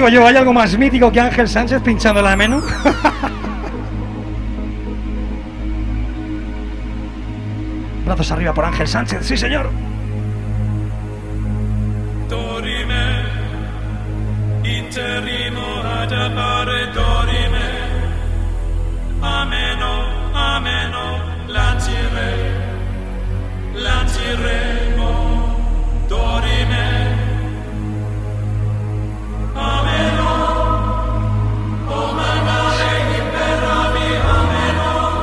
[0.00, 2.62] Digo yo, ¿hay algo más mítico que Ángel Sánchez pinchando la menú?
[8.06, 9.68] Brazos arriba por Ángel Sánchez, sí señor.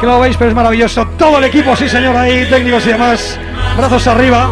[0.07, 1.05] No lo veis, pero es maravilloso.
[1.17, 3.37] Todo el equipo, sí señor, ahí, técnicos y demás.
[3.75, 4.49] Brazos arriba.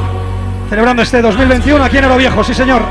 [0.70, 2.82] Celebrando este 2021 aquí en Ero Viejo, sí señor.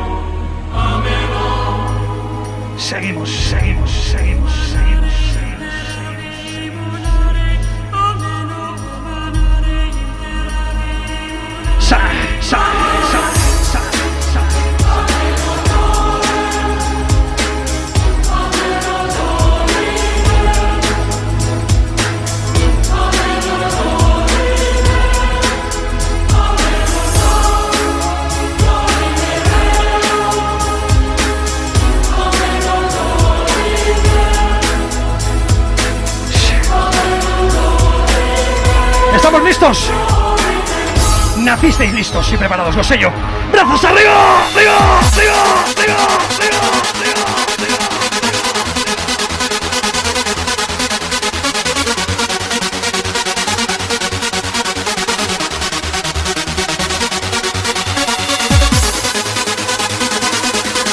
[41.93, 43.11] Listos y preparados, lo sé yo.
[43.53, 43.85] ¡Brazos.
[43.85, 44.47] ¡Arriba!
[44.55, 45.01] ¡Arriba!
[45.01, 45.35] ¡Arriba!
[45.77, 45.97] ¡Arriba!
[46.39, 47.15] ¡Arriba!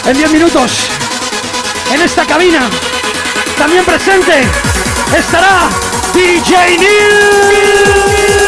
[0.05, 0.89] En 10 minutos,
[1.93, 2.69] en esta cabina,
[3.57, 4.43] también presente,
[5.15, 5.69] estará
[6.13, 8.40] DJ Neil.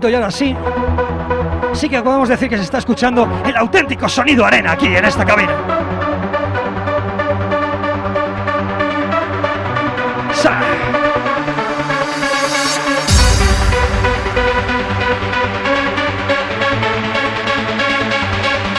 [0.00, 0.56] Este ratito y ahora sí,
[1.74, 5.24] sí que podemos decir que se está escuchando el auténtico sonido arena aquí en esta
[5.24, 5.52] cabina.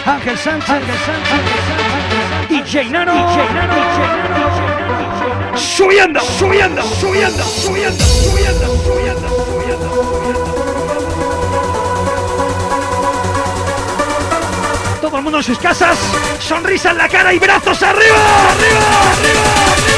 [0.06, 1.30] Ángel Sánchez, Ángel Sánchez,
[2.50, 3.76] DJ Nano, DJ Nano,
[5.56, 10.61] subiendo, subiendo, subiendo, subiendo, subiendo, subiendo, subiendo.
[15.02, 15.98] Todo el mundo en sus casas,
[16.40, 19.42] sonrisa en la cara y brazos arriba, arriba, arriba,
[19.74, 19.91] arriba.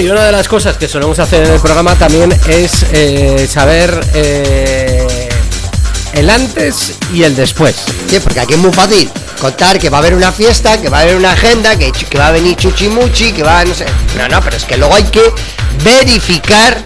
[0.00, 4.00] Y una de las cosas que solemos hacer en el programa también es eh, saber
[4.14, 5.28] eh,
[6.14, 7.76] el antes y el después.
[8.08, 10.98] Sí, porque aquí es muy fácil contar que va a haber una fiesta, que va
[10.98, 13.84] a haber una agenda, que, que va a venir Chuchimuchi, que va a no sé.
[14.16, 15.32] No, no, pero es que luego hay que
[15.84, 16.82] verificar,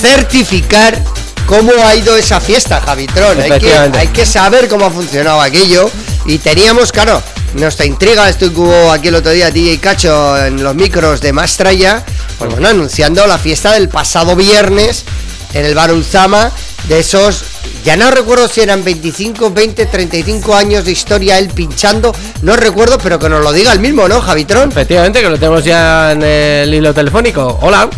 [0.00, 1.02] certificar
[1.46, 3.40] cómo ha ido esa fiesta, Javitron.
[3.40, 5.90] Hay que, hay que saber cómo ha funcionado aquello.
[6.26, 7.22] Y teníamos, claro,
[7.56, 12.04] nuestra intriga, hubo aquí el otro día, DJ Cacho, en los micros de Mastraya,
[12.38, 15.04] pues bueno, anunciando la fiesta del pasado viernes
[15.52, 16.50] en el Bar Ulzama,
[16.88, 17.44] de esos,
[17.84, 22.98] ya no recuerdo si eran 25, 20, 35 años de historia él pinchando, no recuerdo,
[22.98, 24.70] pero que nos lo diga el mismo, ¿no, Javitron?
[24.70, 27.58] Efectivamente, que lo tenemos ya en el hilo telefónico.
[27.62, 27.88] Hola.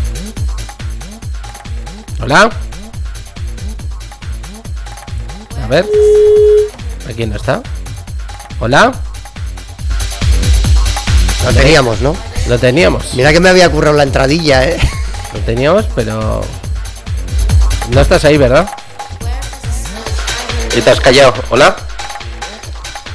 [2.21, 2.51] Hola.
[5.63, 5.87] A ver.
[7.09, 7.63] Aquí no está.
[8.61, 8.93] Hola.
[11.45, 12.17] Lo teníamos, ¿no?
[12.49, 13.15] Lo teníamos.
[13.15, 14.79] Mira que me había currado la entradilla, ¿eh?
[15.33, 16.43] Lo teníamos, pero.
[17.91, 18.69] No estás ahí, ¿verdad?
[20.77, 21.35] Y te has callado.
[21.51, 21.77] Hola.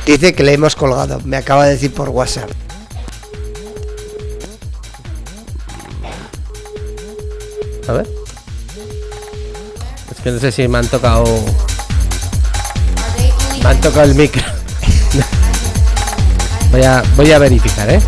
[0.05, 2.49] Dice que le hemos colgado, me acaba de decir por WhatsApp.
[7.87, 8.07] A ver.
[10.11, 11.23] Es que no sé si me han tocado.
[13.61, 14.43] Me han tocado el micro.
[16.73, 18.01] voy, a, voy a verificar, ¿eh?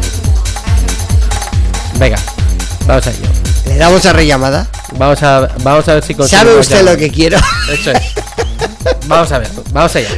[1.97, 2.18] Venga,
[2.86, 3.28] vamos a ello.
[3.68, 4.68] Le damos a rellamada.
[4.97, 6.93] Vamos a, vamos a ver si ¿Sabe conseguimos usted llamar.
[6.93, 7.38] lo que quiero?
[7.72, 8.01] Eso es.
[9.07, 10.09] Vamos a ver, vamos allá.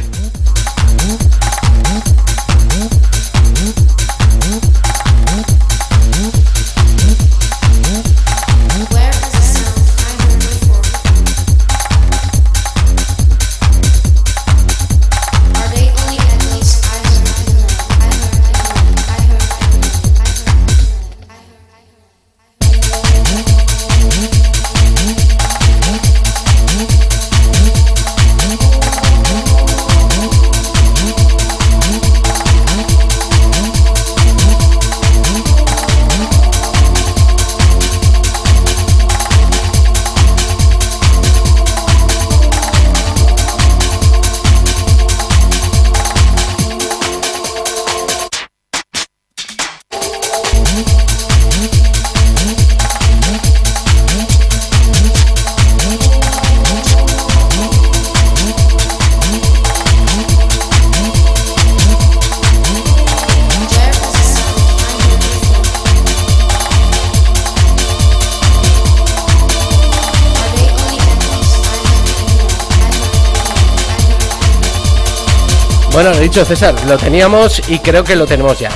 [75.98, 78.70] Bueno, lo dicho, César, lo teníamos y creo que lo tenemos ya.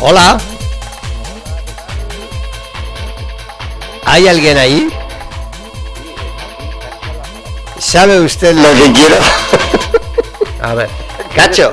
[0.00, 0.38] Hola.
[4.04, 4.90] ¿Hay alguien ahí?
[7.78, 9.16] ¿Sabe usted lo que quiero?
[10.60, 10.90] A ver.
[11.34, 11.72] Cacho.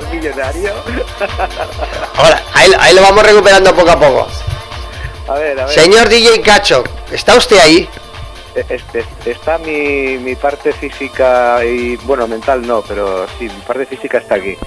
[2.16, 4.28] Ahora, ahí, ahí lo vamos recuperando poco a poco.
[5.28, 5.76] A ver, a ver.
[5.76, 7.90] Señor DJ Cacho, ¿está usted ahí?
[9.26, 14.36] Está mi, mi parte física y, bueno, mental no, pero sí, mi parte física está
[14.36, 14.58] aquí.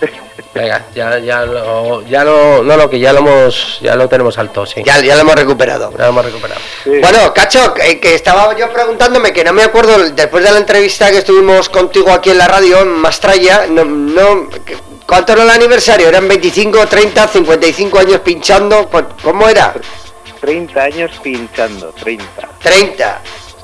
[0.54, 4.38] Venga, ya, ya lo, ya lo, no, no, que ya lo hemos, ya lo tenemos
[4.38, 4.82] alto, sí.
[4.84, 5.90] Ya, ya lo hemos recuperado.
[5.92, 6.60] Ya lo hemos recuperado.
[6.84, 6.98] Sí.
[7.00, 11.10] Bueno, Cacho, que, que estaba yo preguntándome, que no me acuerdo, después de la entrevista
[11.10, 14.48] que estuvimos contigo aquí en la radio, en Mastraya, no, no,
[15.06, 16.08] ¿cuánto era el aniversario?
[16.08, 18.88] ¿Eran 25, 30, 55 años pinchando?
[19.22, 19.74] ¿Cómo era?
[20.40, 22.48] 30 años pinchando, 30.
[22.62, 23.20] 30.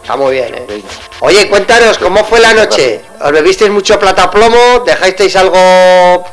[0.06, 0.64] Está muy bien, ¿eh?
[0.68, 0.88] 30.
[1.18, 3.00] Oye, cuéntanos, ¿cómo fue la noche?
[3.20, 4.84] ¿Os bebisteis mucho plata plomo?
[4.86, 6.24] ¿Dejasteis algo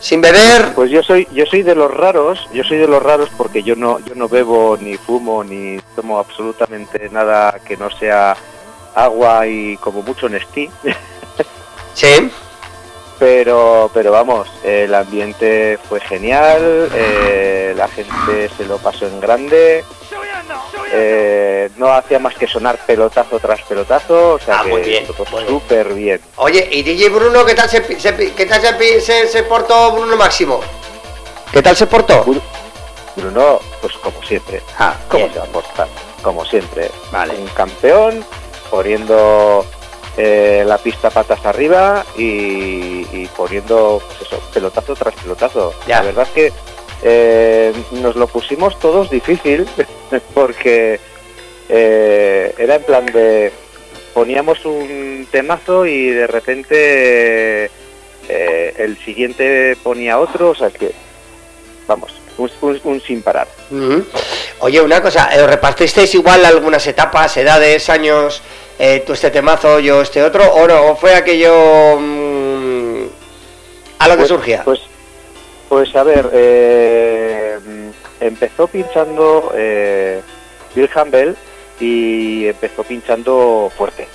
[0.00, 0.74] sin beber?
[0.74, 3.76] Pues yo soy yo soy de los raros, yo soy de los raros porque yo
[3.76, 8.36] no yo no bebo ni fumo ni tomo absolutamente nada que no sea
[8.96, 10.68] agua y como mucho Nestí,
[11.94, 12.28] Sí.
[13.18, 19.84] Pero pero vamos, el ambiente fue genial, eh, la gente se lo pasó en grande,
[20.92, 25.06] eh, no hacía más que sonar pelotazo tras pelotazo, o sea Ah, que bien, bien.
[25.48, 26.20] súper bien.
[26.36, 30.60] Oye, ¿y DJ Bruno qué tal se, qué tal se, se, se portó Bruno Máximo?
[31.52, 32.24] ¿Qué tal se portó?
[32.24, 32.42] Bru-
[33.16, 35.32] Bruno, pues como siempre, Ah, ¿Cómo bien.
[35.32, 35.88] se va a portar?
[36.22, 36.90] Como siempre.
[37.12, 37.34] Vale.
[37.36, 38.24] Un campeón,
[38.70, 39.64] poniendo
[40.16, 45.74] eh, la pista patas arriba y, y poniendo, pues eso, pelotazo tras pelotazo.
[45.86, 45.98] Ya.
[45.98, 46.52] La verdad es que
[47.02, 49.66] eh, nos lo pusimos todos difícil
[50.34, 50.98] porque
[51.68, 53.52] eh, era en plan de
[54.14, 57.70] poníamos un temazo y de repente
[58.28, 60.92] eh, el siguiente ponía otro, o sea que,
[61.86, 63.48] vamos, un- un- un sin parar.
[64.60, 68.42] Oye, una cosa, ¿os repartisteis igual algunas etapas, edades, años,
[68.78, 70.90] eh, tú este temazo, yo este otro, o no?
[70.92, 73.04] ¿O fue aquello mm,
[74.00, 74.62] a lo que Pues- surgía?
[74.64, 74.80] Pues,
[75.68, 77.58] pues a ver, eh,
[78.20, 80.20] empezó pinchando eh,
[80.74, 81.34] Bill Campbell
[81.80, 84.06] y empezó pinchando fuerte.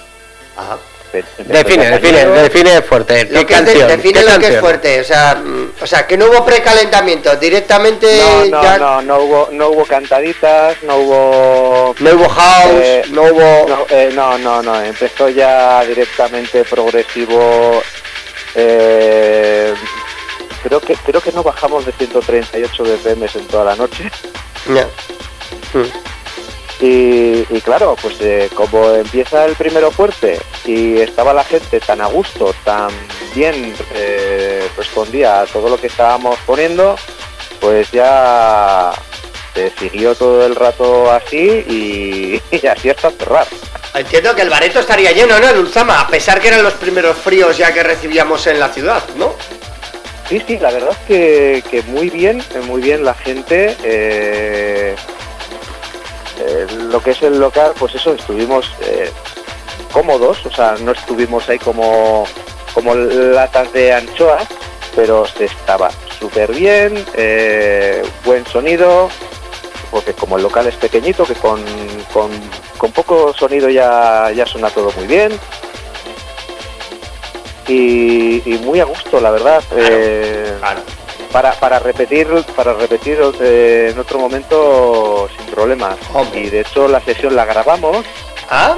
[0.58, 0.78] Ajá.
[1.12, 3.26] Define, define, define fuerte.
[3.26, 3.88] Lo ¿Qué que canción?
[3.88, 7.36] define ¿Qué lo que es fuerte, o sea, mm, o sea, que no hubo precalentamiento,
[7.38, 11.96] directamente No, no, ya no, no hubo, no hubo cantaditas, no hubo...
[12.00, 13.68] no hubo house, Eh, no hubo...
[13.68, 17.82] No, eh, no, no, no, empezó ya directamente progresivo.
[18.56, 19.74] eh,
[20.64, 24.12] creo que creo que no bajamos de 138 BPM en toda la noche.
[24.68, 24.86] Ya.
[25.74, 25.86] Mm.
[26.82, 32.00] Y, y claro, pues eh, como empieza el primero fuerte y estaba la gente tan
[32.00, 32.90] a gusto, tan
[33.36, 36.96] bien eh, respondía a todo lo que estábamos poniendo,
[37.60, 38.92] pues ya
[39.54, 43.48] se siguió todo el rato así y, y así hasta cerrar.
[43.94, 45.50] Entiendo que el bareto estaría lleno, ¿no?
[45.50, 49.04] El Ulzama, a pesar que eran los primeros fríos ya que recibíamos en la ciudad,
[49.18, 49.34] ¿no?
[50.30, 53.76] Sí, sí, la verdad es que, que muy bien, muy bien la gente.
[53.84, 54.96] eh,
[56.40, 59.12] eh, lo que es el local, pues eso, estuvimos eh,
[59.92, 62.26] cómodos, o sea, no estuvimos ahí como,
[62.74, 64.48] como latas de anchoas,
[64.96, 69.10] pero se estaba súper bien, eh, buen sonido,
[69.92, 71.64] porque como el local es pequeñito, que con,
[72.14, 72.32] con,
[72.78, 75.32] con poco sonido ya, ya suena todo muy bien.
[77.68, 79.62] Y, y muy a gusto, la verdad.
[81.32, 85.98] Para, para repetir para repetir eh, en otro momento sin problemas.
[86.14, 86.42] Hombre.
[86.42, 88.06] Y de hecho la sesión la grabamos,
[88.50, 88.76] ¿Ah?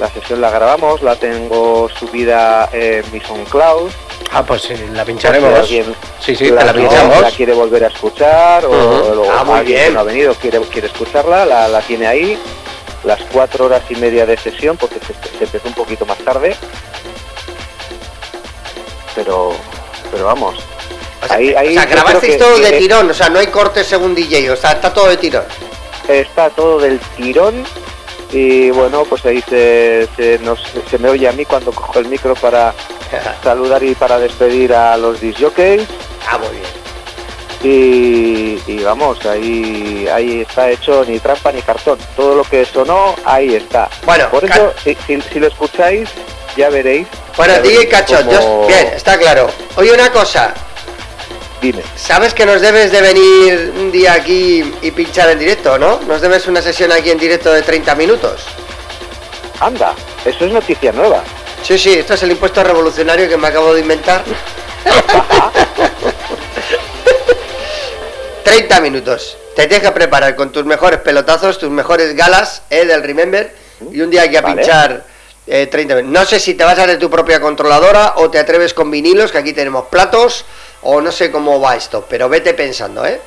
[0.00, 3.90] la sesión la grabamos, la tengo subida en mi SoundCloud.
[4.32, 5.50] Ah, pues sí, la pincharemos.
[5.68, 7.20] si alguien Sí, sí, la, pinchamos.
[7.20, 9.86] la quiere volver a escuchar o, Ah, muy alguien bien.
[9.88, 12.38] que no ha venido quiere, quiere escucharla, la, la tiene ahí.
[13.04, 16.56] Las cuatro horas y media de sesión, porque se, se empezó un poquito más tarde.
[19.14, 19.52] Pero,
[20.10, 20.56] pero vamos.
[21.30, 24.50] Ahí- ahí o sea, grabasteis todo de tirón, o sea, no hay cortes según DJ,
[24.50, 25.44] o sea, está todo de tirón.
[26.08, 27.64] está todo del tirón
[28.32, 30.60] y bueno pues ahí se, se, nos,
[30.90, 32.74] se me oye a mí cuando cojo el micro para
[33.42, 35.82] saludar y para despedir a los disjockeys
[36.28, 36.66] Ah, muy bien.
[37.62, 43.14] y, y vamos ahí ahí está hecho ni trampa ni cartón todo lo que sonó
[43.24, 46.08] ahí está Bueno, por eso si, si, si lo escucháis
[46.56, 47.06] ya veréis
[47.36, 47.90] Bueno, ya veréis
[48.30, 49.48] yo- bien, está claro.
[49.76, 50.54] Oye, una cosa,
[51.66, 56.00] dime sabes que nos debes de venir un día aquí y pinchar en directo, ¿no?
[56.06, 58.44] Nos debes una sesión aquí en directo de 30 minutos.
[59.60, 59.94] anda
[60.24, 61.22] eso es noticia nueva
[61.66, 64.22] Sí, sí, esto es el impuesto revolucionario que me acabo de inventar.
[68.44, 69.36] 30 minutos.
[69.56, 72.84] Te tienes que preparar con tus mejores pelotazos, tus mejores galas, ¿eh?
[72.84, 73.52] Del Remember.
[73.90, 74.62] Y un día hay que Vale.
[74.62, 75.04] pinchar
[75.48, 76.20] eh, 30 minutos.
[76.20, 79.32] No sé si te vas a hacer tu propia controladora o te atreves con vinilos,
[79.32, 80.44] que aquí tenemos platos,
[80.82, 83.20] o no sé cómo va esto, pero vete pensando, ¿eh?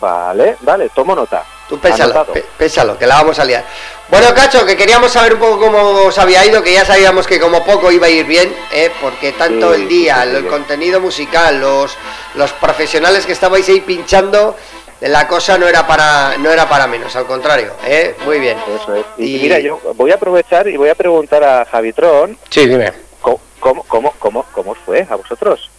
[0.00, 1.44] Vale, vale, tomo nota.
[1.68, 2.26] Tú pénsalo,
[2.58, 3.64] pénsalo, que la vamos a liar.
[4.08, 7.40] Bueno, Cacho, que queríamos saber un poco cómo os había ido, que ya sabíamos que
[7.40, 8.90] como poco iba a ir bien, ¿eh?
[9.00, 11.96] porque tanto Sí, el día, sí, sí, el contenido musical, los,
[12.34, 14.56] los profesionales que estabais ahí pinchando,
[15.00, 18.14] la cosa no era para no era para menos, al contrario, ¿eh?
[18.26, 18.58] Muy bien.
[18.82, 19.06] Eso es.
[19.16, 22.92] Y, Y- mira, yo voy a aprovechar y voy a preguntar a Javitron Sí, dime.
[23.22, 25.70] cómo, cómo, cómo, cómo, cómo os fue a vosotros.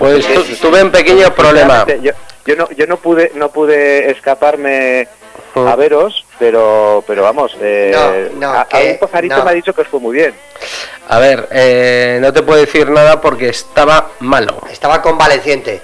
[0.00, 1.86] Pues tu- tuve un pequeño problema.
[2.02, 2.12] Yo,
[2.46, 5.06] yo no, yo no pude, no pude escaparme
[5.54, 5.66] Mm.
[5.66, 9.44] a veros, pero, pero vamos, eh, No, no, a, un pajarito no.
[9.44, 10.32] me ha dicho que os fue muy bien.
[11.08, 14.58] A ver, eh, no te puedo decir nada porque estaba malo.
[14.70, 15.82] Estaba convaleciente.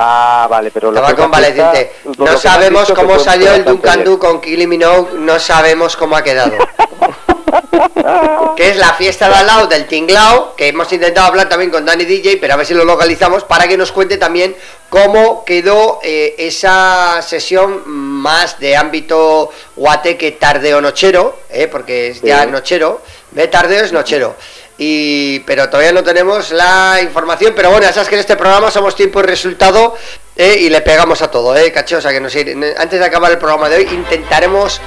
[0.00, 1.92] Ah, vale, pero lo Estaba convaleciente.
[2.16, 4.04] lo No sabemos cómo salió el Duncan.
[4.04, 6.52] Du con Kylie Minogue, no sabemos cómo ha quedado.
[8.56, 11.84] que es la fiesta de al lado del Tinglao, que hemos intentado hablar también con
[11.84, 14.54] Dani DJ, pero a ver si lo localizamos para que nos cuente también
[14.88, 22.44] cómo quedó eh, esa sesión más de ámbito guateque tardeo nochero, eh, porque es ya
[22.44, 22.50] Sí.
[22.50, 24.36] nochero, ve tardeo es nochero.
[24.80, 28.70] Y, pero todavía no tenemos la información, pero bueno, ya sabes que en este programa
[28.70, 29.96] somos tiempo y resultado
[30.36, 33.04] eh, y le pegamos a todo, eh, cacho, o sea que nos ir- antes de
[33.04, 34.80] acabar el programa de hoy intentaremos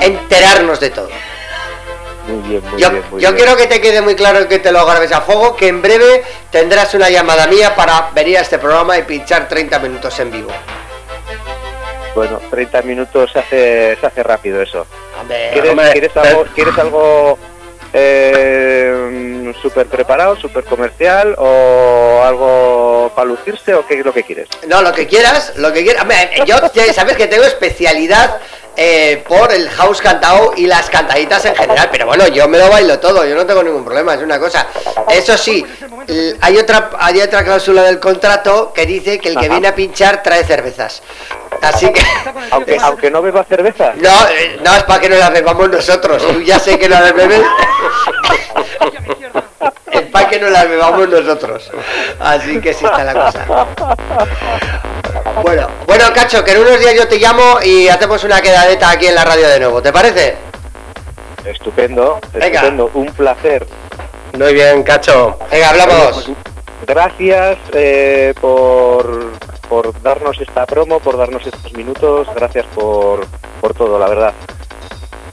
[0.00, 1.08] enterarnos de todo.
[2.28, 3.34] Muy bien, muy Yo, bien, muy yo bien.
[3.44, 6.22] quiero que te quede muy claro que te lo grabes a fuego, que en breve
[6.52, 10.50] tendrás una llamada mía para venir a este programa y pinchar 30 minutos en vivo.
[12.14, 14.86] Bueno, 30 minutos se hace, se hace rápido eso.
[15.20, 17.38] Hombre, ¿Quieres, hombre, ¿quieres algo, ¿quieres algo
[17.94, 24.48] eh, súper preparado, súper comercial o algo para lucirse o qué es lo que quieres?
[24.66, 26.02] No, lo que quieras, lo que quieras.
[26.02, 28.40] Hombre, Yo, ya sabes que tengo especialidad
[28.76, 32.68] eh, por el house cantado y las cantaditas en general, pero bueno, yo me lo
[32.68, 34.66] bailo todo, yo no tengo ningún problema, es una cosa.
[35.08, 35.64] Eso sí,
[36.40, 39.54] hay otra, hay otra cláusula del contrato que dice que el que Ajá.
[39.54, 41.02] viene a pinchar trae cervezas.
[41.62, 42.02] Así que...
[42.50, 43.92] Aunque, aunque no beba cerveza.
[43.96, 46.26] No, eh, no, es para que no las bebamos nosotros.
[46.26, 47.42] Tú ya sé que no las bebes.
[49.92, 51.70] Es para que no las bebamos nosotros.
[52.20, 53.46] Así que sí está la cosa.
[55.42, 59.06] Bueno, bueno, Cacho, que en unos días yo te llamo y hacemos una quedadeta aquí
[59.06, 59.82] en la radio de nuevo.
[59.82, 60.36] ¿Te parece?
[61.44, 62.46] Estupendo, Venga.
[62.46, 63.66] estupendo, un placer.
[64.38, 65.38] Muy bien, cacho.
[65.50, 66.30] Venga, hablamos.
[66.86, 69.32] Gracias eh, por,
[69.68, 73.26] por darnos esta promo, por darnos estos minutos, gracias por,
[73.60, 74.34] por todo, la verdad.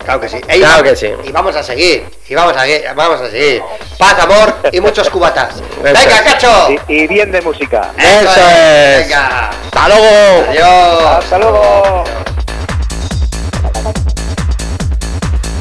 [0.04, 0.38] Claro que sí.
[0.48, 1.08] Ey, Claro que sí.
[1.24, 2.06] Y vamos a seguir.
[2.28, 3.62] Y vamos a, seguir, vamos a seguir.
[3.98, 5.62] Paz, amor y muchos cubatas.
[5.84, 6.24] Venga.
[6.24, 6.68] Cacho.
[6.88, 7.92] Y, y bien de música.
[7.98, 9.08] Eso es.
[9.08, 9.50] Venga.
[9.50, 10.46] ¡Hasta luego!
[10.50, 11.24] Adiós.
[11.24, 12.04] Hasta luego.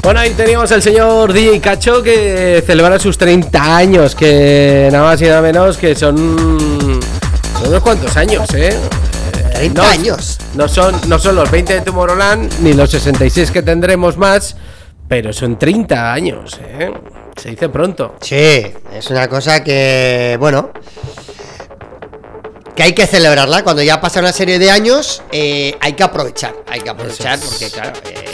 [0.02, 5.20] Bueno, ahí teníamos al señor DJ Cacho que celebra sus 30 años, que nada más
[5.20, 6.98] y nada menos que son,
[7.58, 8.74] son unos cuantos años, ¿eh?
[9.60, 10.38] 30 No, años.
[10.54, 14.56] No son, no son los 20 de Tomorrowland ni los 66 que tendremos más,
[15.08, 16.90] pero son 30 años, ¿eh?
[17.36, 18.16] Se dice pronto.
[18.20, 18.36] Sí,
[18.92, 20.70] es una cosa que, bueno,
[22.74, 23.62] que hay que celebrarla.
[23.62, 26.54] Cuando ya pasa una serie de años, eh, hay que aprovechar.
[26.68, 27.44] Hay que aprovechar es.
[27.44, 28.24] porque, claro, eh,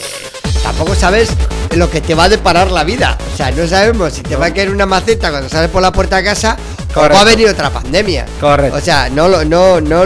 [0.63, 1.31] tampoco sabes
[1.75, 3.17] lo que te va a deparar la vida.
[3.33, 5.93] O sea, no sabemos si te va a caer una maceta cuando sales por la
[5.93, 6.57] puerta de casa
[6.95, 8.27] o va a venir otra pandemia.
[8.41, 8.77] Correcto.
[8.77, 10.05] O sea, no, lo- no, no,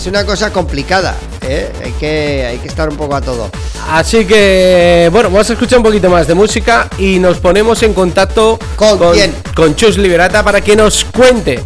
[0.00, 1.14] es una cosa complicada.
[1.42, 1.70] ¿eh?
[1.84, 3.50] Hay, que, hay que estar un poco a todo.
[3.90, 7.92] Así que, bueno, vamos a escuchar un poquito más de música y nos ponemos en
[7.92, 9.34] contacto ¿Con quién?
[9.54, 11.62] con Chus Liberata para que nos cuente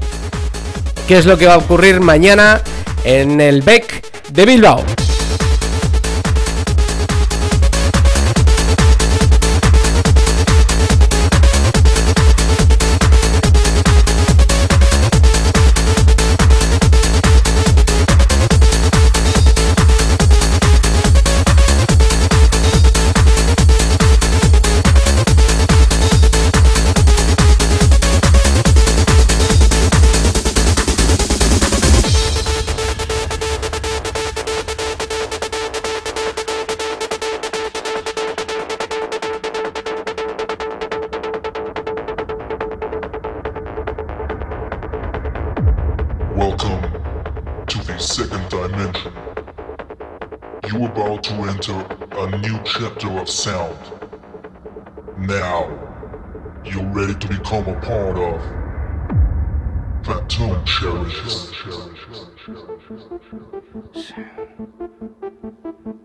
[1.07, 2.61] qué es lo que va a ocurrir mañana
[3.05, 4.83] en el BEC de Bilbao.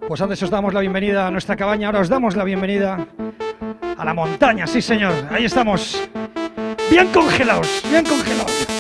[0.08, 3.08] Pues antes os damos la bienvenida a nuestra cabaña, ahora os damos la bienvenida
[3.98, 6.10] a la montaña, sí señor, ahí estamos,
[6.90, 8.79] bien congelados, bien congelados.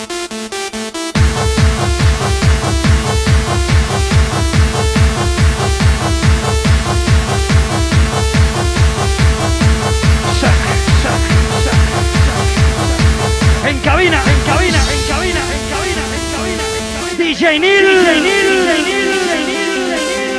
[17.49, 17.87] DJ Neil,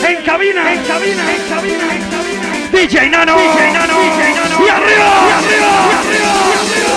[0.07, 4.69] en cabina, en cabina, en cabina, en cabina, DJ Nano, DJ Nano, DJ Nano, y
[4.69, 6.90] arriba, y arriba, y arriba.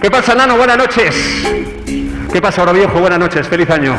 [0.00, 0.56] ¿Qué pasa, Nano?
[0.56, 1.14] Buenas noches.
[2.32, 3.00] ¿Qué pasa, ahora viejo?
[3.00, 3.46] Buenas noches.
[3.46, 3.96] Feliz año.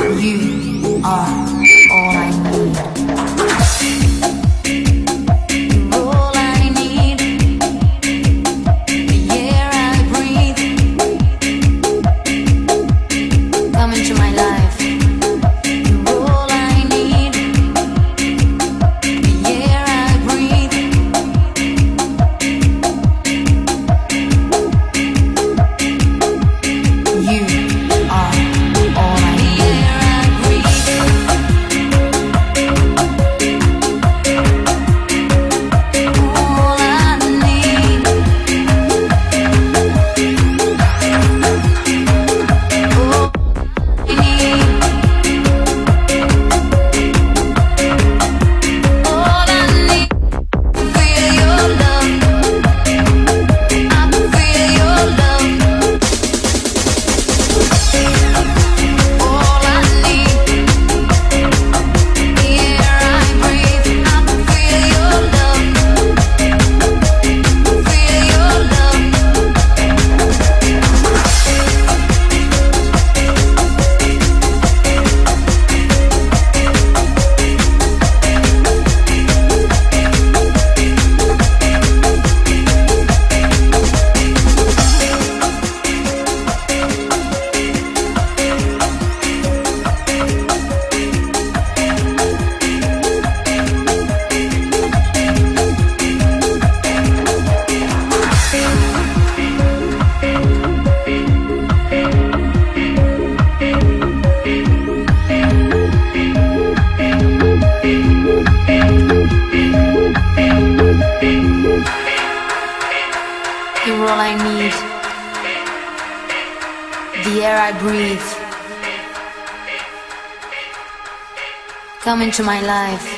[122.31, 123.10] into my life.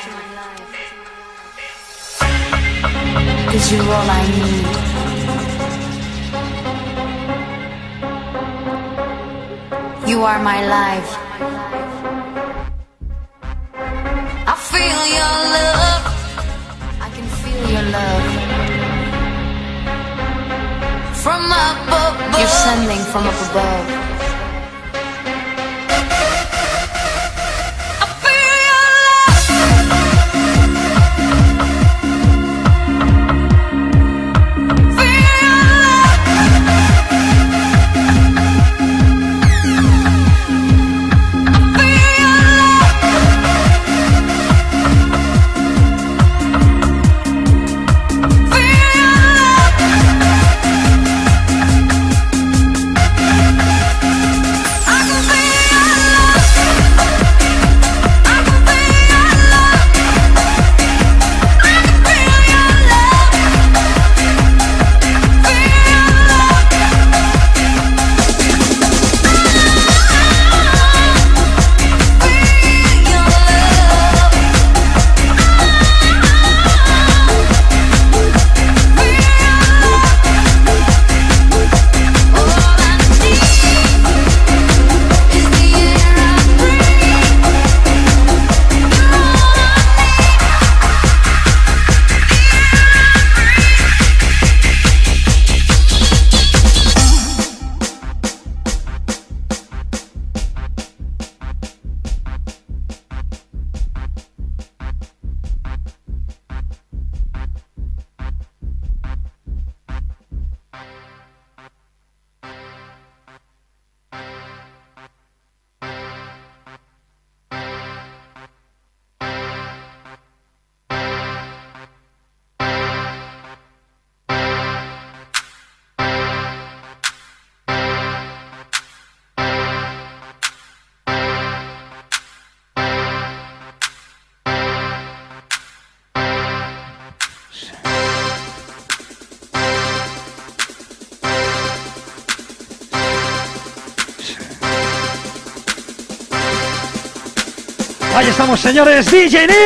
[148.64, 149.10] Señores.
[149.10, 149.56] DJ Neil.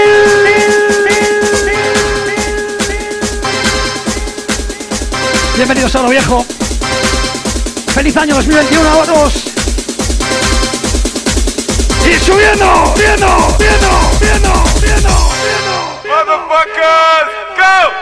[5.54, 6.44] Bienvenidos a lo viejo.
[7.94, 9.34] Feliz año 2021 a todos.
[12.04, 13.88] Y subiendo, subiendo, subiendo,
[14.18, 16.00] subiendo, subiendo, subiendo.
[16.04, 17.97] Motherfuckers, go!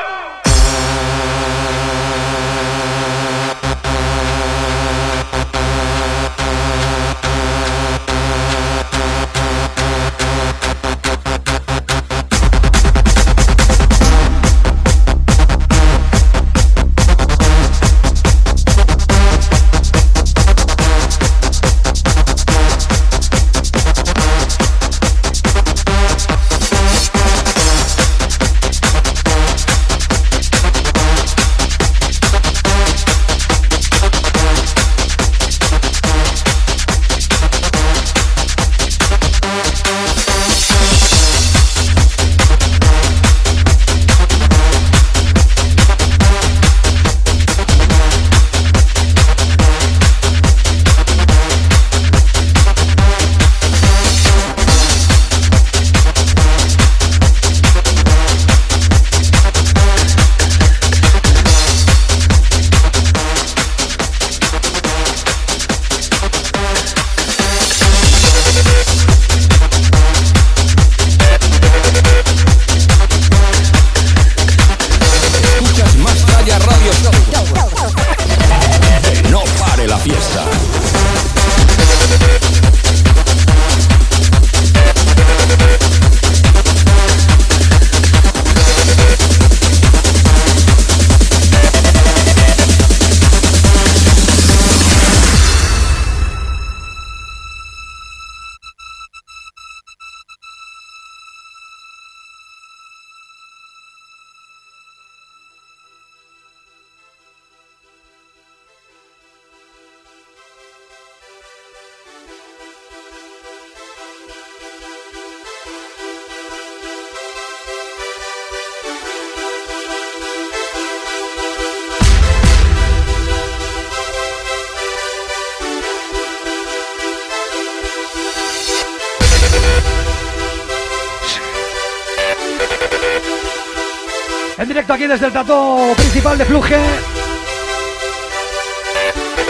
[135.17, 136.79] Desde el plató principal de Fluge.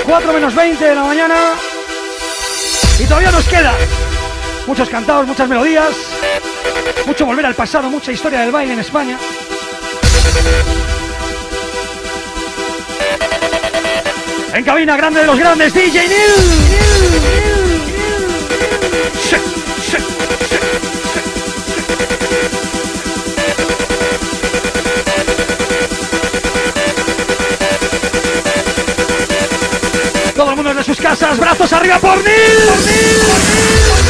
[0.04, 1.34] 4 menos 20 de la mañana.
[3.00, 3.74] Y todavía nos queda
[4.68, 5.90] muchos cantados, muchas melodías,
[7.04, 9.18] mucho volver al pasado, mucha historia del baile en España.
[14.54, 16.76] En cabina grande de los grandes, DJ Neil.
[30.36, 34.05] Todo el mundo de sus casas, brazos arriba por Neil.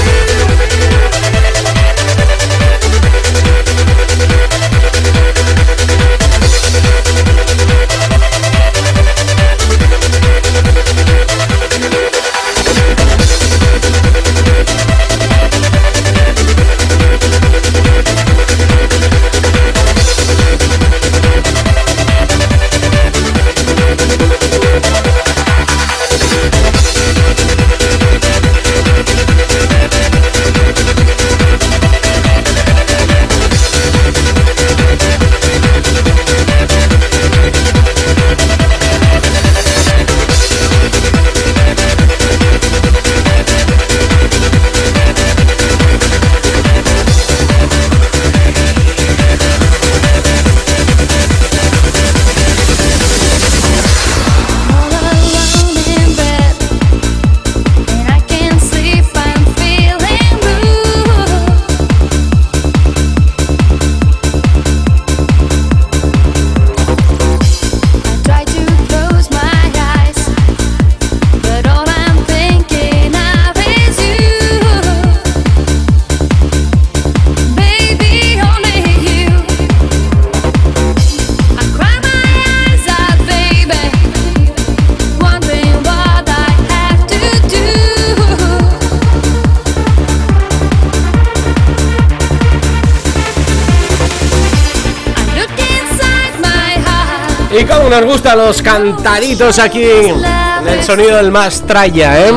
[98.17, 102.33] Gustan los cantaditos aquí en el sonido del más tralla, ¿eh?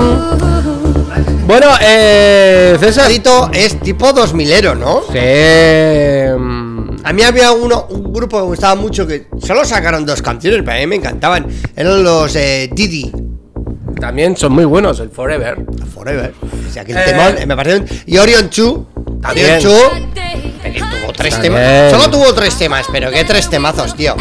[1.48, 3.10] Bueno, eh, César.
[3.54, 5.04] Es tipo 2000ero, ¿no?
[5.10, 5.18] Sí.
[7.06, 10.64] A mí había uno, un grupo que me gustaba mucho que solo sacaron dos canciones,
[10.66, 11.48] pero a mí me encantaban.
[11.78, 13.10] Eran los eh, Didi
[14.02, 15.66] También son muy buenos, el Forever.
[15.96, 16.34] Forever.
[16.70, 17.04] O sea, que el Eh.
[17.06, 17.88] temón, eh, me parecieron.
[18.06, 18.86] Y Orion Chu.
[19.22, 19.46] También.
[19.46, 19.80] Orion Chu.
[20.62, 21.90] que tuvo tres temas.
[21.90, 24.18] Solo tuvo tres temas, pero qué tres temazos, tío.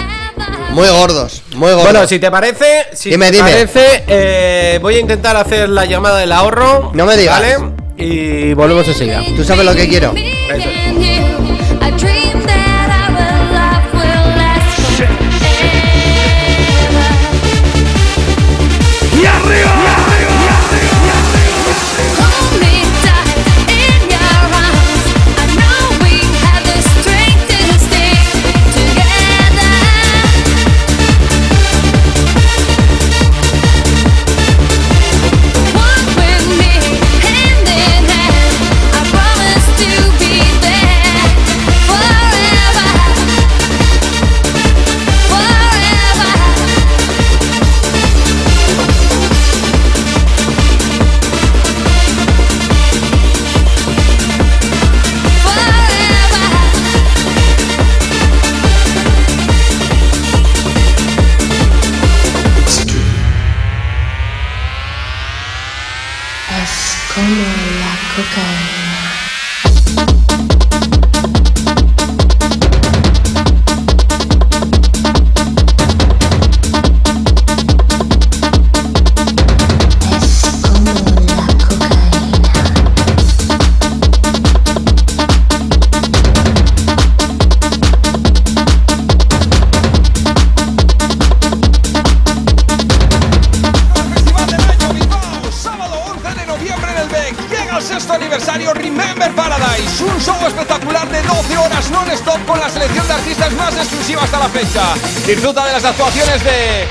[0.70, 1.72] Muy gordos, muy.
[1.72, 3.50] Bueno, si te parece, si Dime, te dime.
[3.50, 6.90] parece, eh, voy a intentar hacer la llamada del ahorro.
[6.94, 7.40] No me digas.
[7.40, 7.56] ¿Vale?
[7.96, 9.22] Y volvemos enseguida.
[9.36, 10.14] Tú sabes lo que quiero.
[10.14, 10.68] Eso.
[105.28, 106.88] Disfruta de las actuaciones de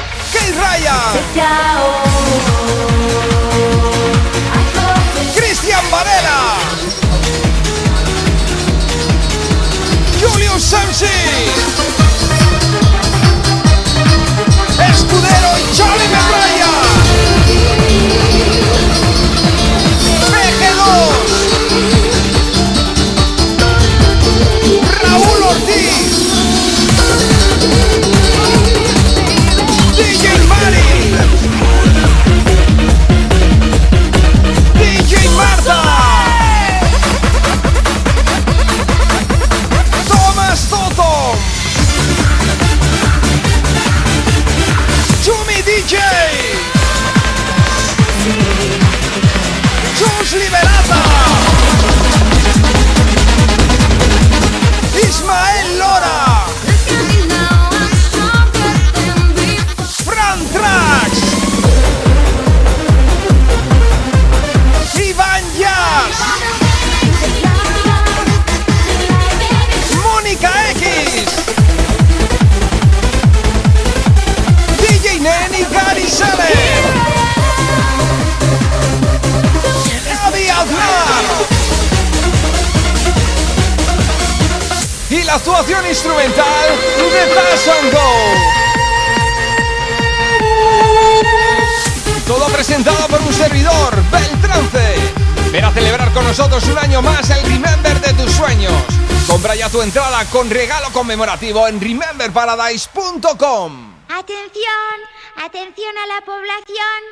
[100.18, 103.94] entrada con regalo conmemorativo en rememberparadise.com.
[104.10, 104.98] Atención,
[105.36, 107.04] atención a la población.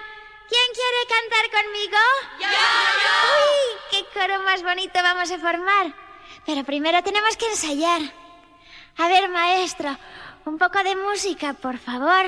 [0.50, 1.98] ¿Quién quiere cantar conmigo?
[2.40, 2.48] ¡Yo!
[2.48, 3.78] ¡Uy!
[3.92, 5.94] ¡Qué coro más bonito vamos a formar!
[6.46, 8.02] Pero primero tenemos que ensayar.
[8.98, 9.98] A ver, maestro,
[10.46, 12.26] un poco de música, por favor.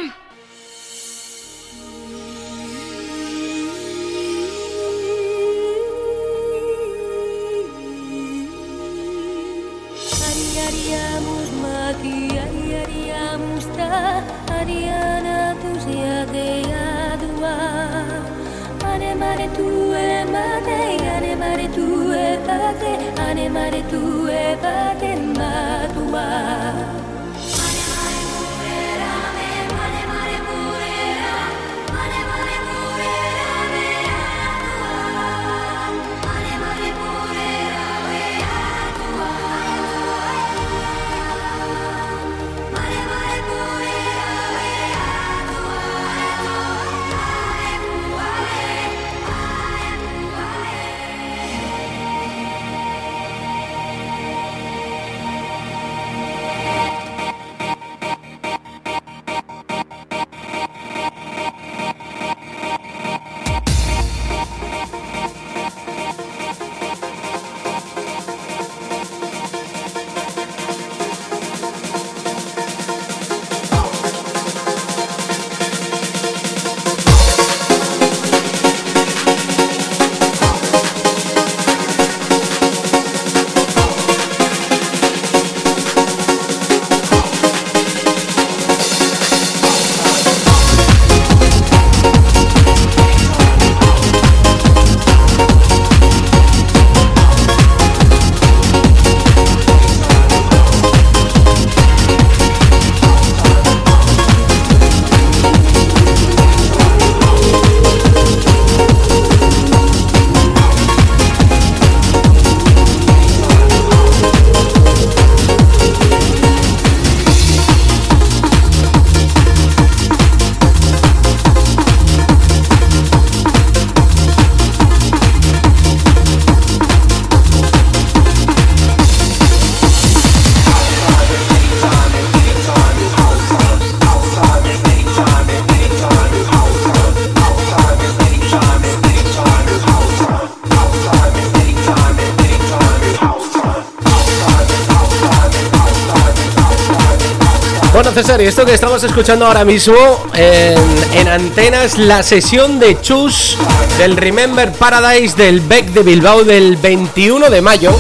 [148.39, 149.95] Y esto que estamos escuchando ahora mismo
[150.35, 150.77] en,
[151.15, 153.57] en antena es la sesión de Chus
[153.97, 157.91] del Remember Paradise del Beck de Bilbao del 21 de mayo,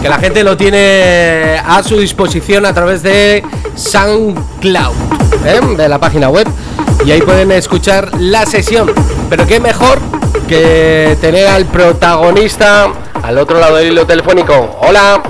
[0.00, 3.44] que la gente lo tiene a su disposición a través de
[3.76, 4.94] SoundCloud,
[5.44, 5.60] ¿eh?
[5.76, 6.48] de la página web,
[7.04, 8.90] y ahí pueden escuchar la sesión.
[9.28, 9.98] Pero qué mejor
[10.48, 12.88] que tener al protagonista
[13.22, 14.78] al otro lado del hilo telefónico.
[14.80, 15.22] Hola,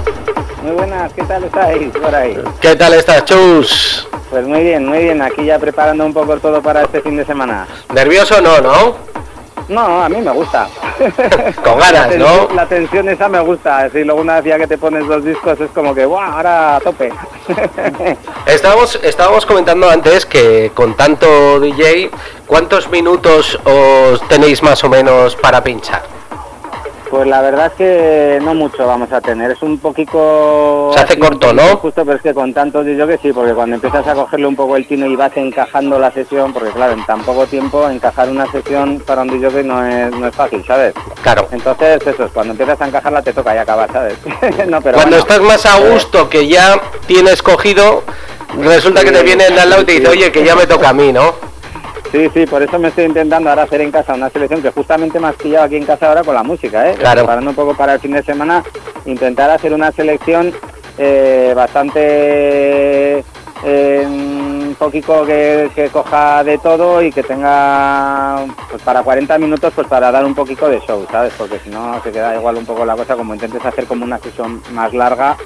[0.63, 2.39] Muy buenas, ¿qué tal estáis por ahí?
[2.61, 4.04] ¿qué tal estás, Chus?
[4.35, 7.25] Pues muy bien, muy bien, aquí ya preparando un poco todo para este fin de
[7.25, 7.69] semana.
[7.95, 8.97] ¿Nervioso no, no?
[9.69, 10.67] No, a mí me gusta.
[11.63, 12.49] Con ganas, ¿no?
[12.53, 15.61] la tensión esa me gusta, si luego una vez ya que te pones dos discos
[15.61, 16.21] es como que, ¡guau!
[16.21, 17.13] Ahora a tope.
[18.47, 22.11] Estábamos, estábamos comentando antes que con tanto DJ,
[22.49, 26.14] ¿cuántos minutos os tenéis más o menos para pinchar?
[27.11, 30.91] Pues la verdad es que no mucho vamos a tener, es un poquito...
[30.95, 31.77] Se hace corto, ¿no?
[31.77, 34.57] Justo, pero es que con tantos yo que sí, porque cuando empiezas a cogerle un
[34.57, 38.29] poco el tino y vas encajando la sesión, porque claro, en tan poco tiempo encajar
[38.29, 40.95] una sesión para un DJ no es, no es fácil, ¿sabes?
[41.23, 41.49] Claro.
[41.51, 44.19] Entonces, eso es, cuando empiezas a encajarla te toca y acabar, ¿sabes?
[44.67, 48.03] no, pero Cuando bueno, estás más a eh, gusto, que ya tienes cogido,
[48.59, 50.91] resulta que te viene el al lado y te dice, oye, que ya me toca
[50.91, 51.54] a mí, ¿no?
[52.15, 55.19] Sí, sí, por eso me estoy intentando ahora hacer en casa una selección que justamente
[55.19, 56.95] me has pillado aquí en casa ahora con la música, ¿eh?
[56.95, 57.23] Claro.
[57.23, 58.63] Preparando un poco para el fin de semana,
[59.05, 60.53] intentar hacer una selección
[60.97, 63.25] eh, bastante
[63.65, 69.73] eh, un poquito que, que coja de todo y que tenga pues para 40 minutos
[69.75, 71.33] pues para dar un poquito de show, ¿sabes?
[71.37, 74.19] Porque si no se queda igual un poco la cosa, como intentes hacer como una
[74.19, 75.37] sesión más larga,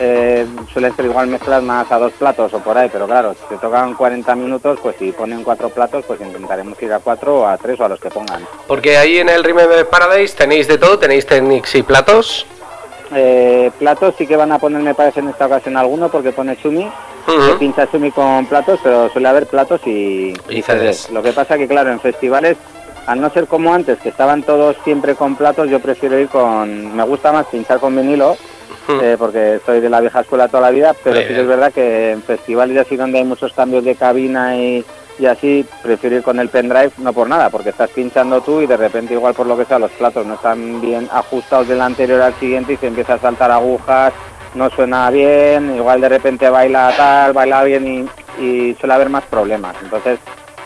[0.00, 3.46] eh, suele ser igual mezclas más a dos platos o por ahí, pero claro, si
[3.48, 7.46] te tocan 40 minutos, pues si ponen cuatro platos, pues intentaremos ir a cuatro o
[7.46, 8.46] a tres o a los que pongan.
[8.66, 12.46] Porque ahí en el Remember Paradise tenéis de todo, tenéis technics y platos.
[13.14, 16.56] Eh, platos sí que van a poner, me parece, en esta ocasión alguno, porque pone
[16.56, 16.88] Chumi,
[17.26, 20.62] se pincha Chumi con platos, pero suele haber platos y, Y.
[20.62, 21.10] CDs.
[21.10, 22.56] Lo que pasa que, claro, en festivales,
[23.06, 26.94] al no ser como antes, que estaban todos siempre con platos, yo prefiero ir con...
[26.94, 28.36] Me gusta más pinchar con vinilo,
[29.02, 31.46] eh, porque soy de la vieja escuela toda la vida, pero Muy sí que es
[31.46, 34.84] verdad que en festivales y así donde hay muchos cambios de cabina y,
[35.18, 38.66] y así, prefiero ir con el pendrive, no por nada, porque estás pinchando tú y
[38.66, 42.20] de repente igual por lo que sea los platos no están bien ajustados del anterior
[42.22, 44.12] al siguiente y se empieza a saltar agujas,
[44.54, 48.08] no suena bien, igual de repente baila tal, baila bien
[48.38, 49.76] y, y suele haber más problemas.
[49.82, 50.18] Entonces,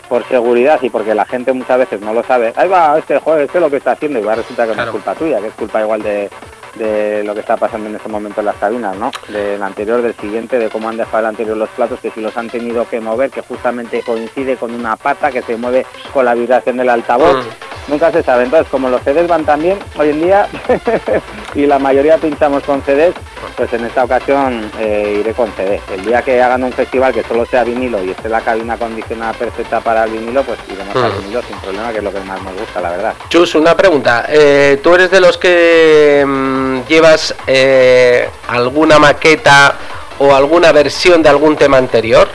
[0.07, 3.45] por seguridad y porque la gente muchas veces no lo sabe, ahí va, este joder,
[3.45, 5.53] este es lo que está haciendo, igual resulta que no es culpa tuya, que es
[5.53, 6.29] culpa igual de,
[6.75, 9.11] de lo que está pasando en ese momento en las cabinas, ¿no?
[9.29, 12.35] Del anterior, del siguiente, de cómo han dejado el anterior los platos, que si los
[12.37, 16.33] han tenido que mover, que justamente coincide con una pata que se mueve con la
[16.33, 17.45] vibración del altavoz.
[17.87, 18.43] Nunca se sabe.
[18.45, 20.47] Entonces, como los CDs van también hoy en día
[21.55, 23.13] y la mayoría pinchamos con CDs,
[23.57, 25.81] pues en esta ocasión eh, iré con CD.
[25.93, 29.33] El día que hagan un festival que solo sea vinilo y esté la cabina acondicionada
[29.33, 31.17] perfecta para el vinilo, pues iremos al Mm.
[31.23, 33.13] vinilo sin problema, que es lo que más nos gusta, la verdad.
[33.29, 34.25] Chus, una pregunta.
[34.29, 39.75] Eh, ¿Tú eres de los que mm, llevas eh, alguna maqueta
[40.19, 42.27] o alguna versión de algún tema anterior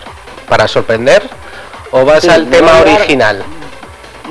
[0.48, 1.22] para sorprender?
[1.90, 3.42] ¿O vas Sí, al tema original?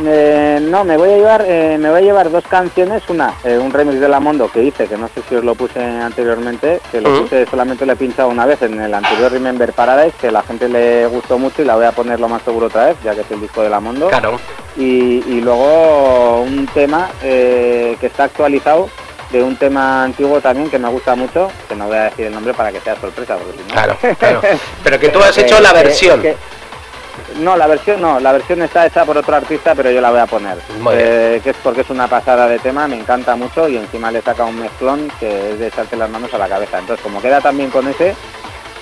[0.06, 3.58] Eh, no, me voy a llevar, eh, me voy a llevar dos canciones, una, eh,
[3.58, 6.80] un remix de La Mondo que hice, que no sé si os lo puse anteriormente,
[6.92, 10.32] que lo puse solamente lo he pinchado una vez en el anterior Remember Paradise, que
[10.32, 12.98] la gente le gustó mucho y la voy a poner lo más seguro otra vez,
[13.04, 14.10] ya que es el disco de La Mondo.
[14.10, 14.40] Claro.
[14.78, 18.90] Y, y luego un tema que está actualizado
[19.32, 22.34] de un tema antiguo también que me gusta mucho, que no voy a decir el
[22.34, 23.74] nombre para que sea sorpresa, porque si no...
[23.74, 24.42] Claro, claro.
[24.84, 26.22] Pero que tú has hecho la que- versión.
[26.22, 26.38] que-
[27.40, 30.20] no, la versión no, la versión está hecha por otro artista, pero yo la voy
[30.20, 30.58] a poner.
[30.94, 34.22] Eh, que es porque es una pasada de tema, me encanta mucho y encima le
[34.22, 36.80] saca un mezclón que es de echarte las manos a la cabeza.
[36.80, 38.16] Entonces, como queda también con ese,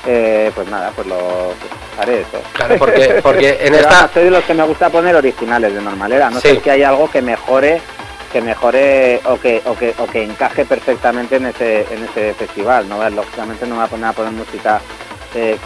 [0.06, 2.42] eh, pues nada, pues lo pues haré eso.
[2.54, 5.82] Claro, porque- porque en Pero esta- soy de los que me gusta poner originales de
[5.82, 6.50] normalera, no Sí.
[6.50, 7.82] sé que hay algo que mejore
[8.32, 12.90] que mejore o que, o que o que encaje perfectamente en ese en ese festival
[12.90, 14.82] no lógicamente no me voy a poner a poner música
[15.34, 15.58] eh,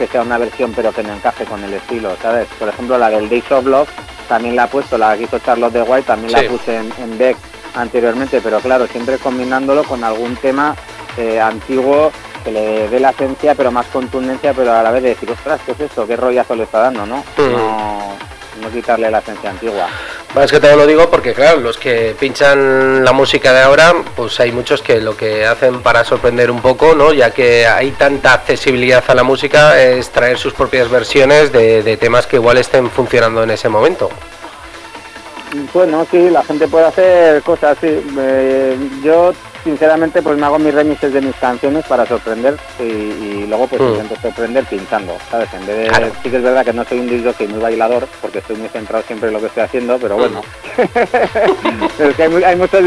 [0.00, 3.10] que sea una versión pero que no encaje con el estilo sabes por ejemplo la
[3.10, 3.88] del Days of Love
[4.30, 6.42] también la he puesto la que hizo Charlotte de White también Sí.
[6.46, 7.36] la puse en, en Beck
[7.74, 10.74] anteriormente pero claro siempre combinándolo con algún tema
[11.18, 12.10] eh, antiguo
[12.42, 15.60] que le dé la esencia pero más contundencia pero a la vez de decir ostras
[15.66, 17.52] qué es esto qué rollazo le está dando no Mm.
[17.52, 18.16] no,
[18.60, 19.88] no quitarle la esencia antigua
[20.34, 24.38] Más que todo lo digo porque, claro, los que pinchan la música de ahora, pues
[24.40, 27.12] hay muchos que lo que hacen para sorprender un poco, ¿no?
[27.12, 31.96] Ya que hay tanta accesibilidad a la música, es traer sus propias versiones de, de
[31.96, 34.10] temas que igual estén funcionando en ese momento.
[35.74, 37.88] Bueno, sí, la gente puede hacer cosas, sí.
[38.18, 39.32] Eh, yo
[39.64, 43.80] sinceramente, pues me hago mis remixes de mis canciones para sorprender y, y luego pues
[43.80, 43.88] Mm.
[43.94, 45.48] intento sorprender pinchando, ¿sabes?
[45.54, 45.86] En vez de...
[45.88, 46.12] Claro.
[46.22, 48.68] Sí que es verdad que no soy un disc jockey muy bailador, porque estoy muy
[48.68, 50.40] centrado siempre en lo que estoy haciendo, pero bueno.
[51.98, 52.80] Pero es que hay, mu- hay muchos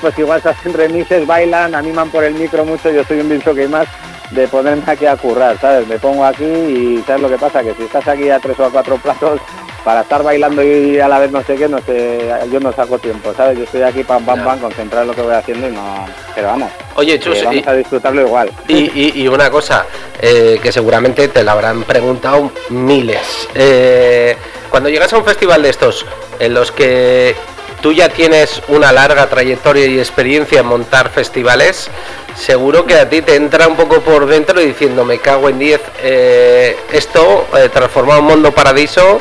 [0.00, 3.44] pues igual se hacen remixes, bailan, animan por el micro mucho, yo soy un disc
[3.44, 3.86] jockey más
[4.30, 5.86] de ponerme aquí a currar, ¿sabes?
[5.88, 7.62] Me pongo aquí y ¿sabes lo que pasa?
[7.62, 9.40] Que si estás aquí a tres o a cuatro platos,
[9.84, 12.98] para estar bailando y a la vez no sé qué, no sé, yo no saco
[12.98, 13.56] tiempo, ¿sabes?
[13.58, 16.06] Yo estoy aquí pam, pam, pam, concentrado en lo que voy haciendo y no...
[16.34, 18.50] Pero vamos, Oye, Chus, vamos y- a disfrutarlo igual.
[18.68, 19.86] Y, y- y una cosa
[20.20, 23.48] eh, que seguramente te la habrán preguntado miles.
[23.54, 24.36] Eh,
[24.70, 26.04] cuando llegas a un festival de estos,
[26.38, 27.34] en los que
[27.80, 31.88] tú ya tienes una larga trayectoria y experiencia en montar festivales,
[32.36, 35.80] seguro que a ti te entra un poco por dentro diciendo, me cago en 10,
[36.02, 39.20] eh, esto transformado en Mundo Paradiso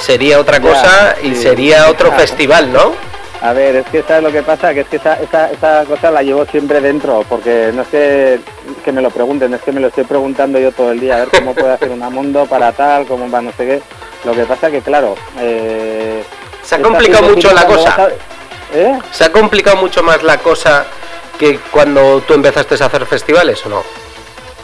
[0.00, 2.20] sería otra Ya, cosa y sí, sería otro claro.
[2.20, 2.92] festival, ¿no?
[3.40, 6.10] A ver, es que sabes lo que pasa, que es que esa, esa, esa cosa
[6.10, 8.40] la llevo siempre dentro, porque no es que,
[8.84, 11.18] que me lo pregunten, es que me lo estoy preguntando yo todo el día, a
[11.20, 13.82] ver cómo puedo hacer una mundo para tal, cómo va no sé qué.
[14.24, 16.24] Lo que pasa que claro, eh,
[16.64, 17.94] Se ha complicado mucho la cosa.
[18.06, 18.08] a-
[18.74, 18.98] ¿Eh?
[19.12, 20.84] ¿Se ha complicado mucho más la cosa
[21.38, 23.82] que cuando tú empezaste a hacer festivales o no?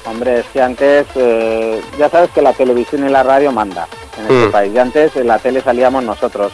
[0.05, 3.87] Hombre, es que antes, eh, ya sabes que la televisión y la radio manda
[4.19, 4.53] en este Mm.
[4.53, 4.73] país.
[4.75, 6.53] Y antes en la tele salíamos nosotros.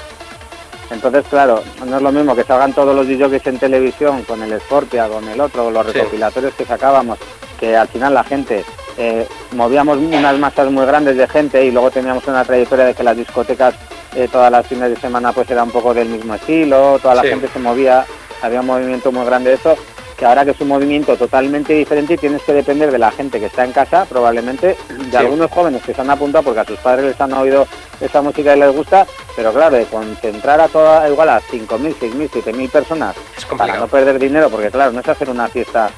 [0.91, 4.61] Entonces, claro, no es lo mismo que salgan todos los DJs en televisión con el
[4.61, 5.93] Scorpia, con el otro, con los Sí.
[5.93, 7.19] recopilatorios que sacábamos,
[7.61, 8.65] que al final la gente
[8.99, 13.03] eh, movíamos unas masas muy grandes de gente y luego teníamos una trayectoria de que
[13.05, 13.75] las discotecas
[14.17, 17.23] eh, todas las fines de semana pues era un poco del mismo estilo, toda la
[17.23, 17.29] Sí.
[17.29, 18.05] gente se movía,
[18.43, 19.77] había un movimiento muy grande de eso,
[20.21, 23.41] que ahora que es un movimiento totalmente diferente y tienes que depender de la gente
[23.41, 25.17] que está en casa, probablemente, de Sí.
[25.17, 27.67] algunos jóvenes que se han apuntado porque a sus padres les han oído
[28.03, 32.29] esa música y les gusta, pero claro, de concentrar a toda, igual a 5.000, 6.000,
[32.31, 33.17] 7.000 personas
[33.57, 35.91] para no perder dinero, porque claro, no es hacer una fiesta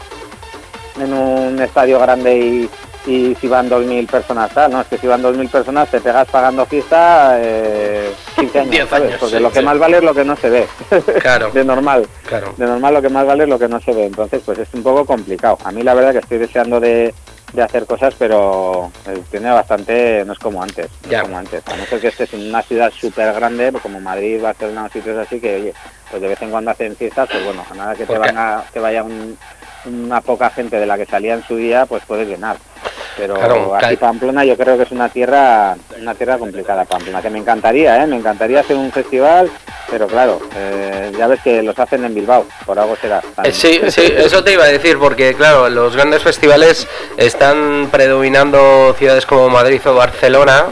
[1.00, 2.70] en un estadio grande y,
[3.06, 6.28] y si van 2.000 personas, tal, no, es que si van 2.000 personas te pegas
[6.28, 9.08] pagando fiesta eh, 15 años, 10 ¿sabes?
[9.08, 9.64] años, porque sí, lo que sí.
[9.64, 10.66] más vale es lo que no se ve.
[11.20, 11.50] Claro.
[11.54, 12.06] de normal.
[12.26, 12.54] Claro.
[12.56, 14.06] De normal lo que más vale es lo que no se ve.
[14.06, 15.58] Entonces, pues es un poco complicado.
[15.64, 17.12] A mí la verdad que estoy deseando de,
[17.52, 21.18] de hacer cosas, pero eh, tiene bastante, no es como antes, no Ya.
[21.18, 21.62] es como antes.
[21.66, 25.18] A no ser que estés en una ciudad súper grande, pues como Madrid, Barcelona sitios
[25.18, 25.74] así, que oye,
[26.08, 28.62] pues de vez en cuando hacen fiestas, pues bueno, a nada que te, van a,
[28.72, 29.36] que vaya un-
[29.84, 32.56] una poca gente de la que salía en su día, pues puedes llenar.
[33.16, 37.30] Pero Claro, aquí Pamplona yo creo que es una tierra una tierra complicada Pamplona, que
[37.30, 38.06] me encantaría, ¿eh?
[38.06, 39.50] me encantaría hacer un festival,
[39.90, 43.22] pero claro, eh, ya ves que los hacen en Bilbao, por algo será.
[43.44, 46.86] Eh, Sí, sí, eso te iba a decir, porque claro, los grandes festivales
[47.16, 50.64] están predominando ciudades como Madrid o Barcelona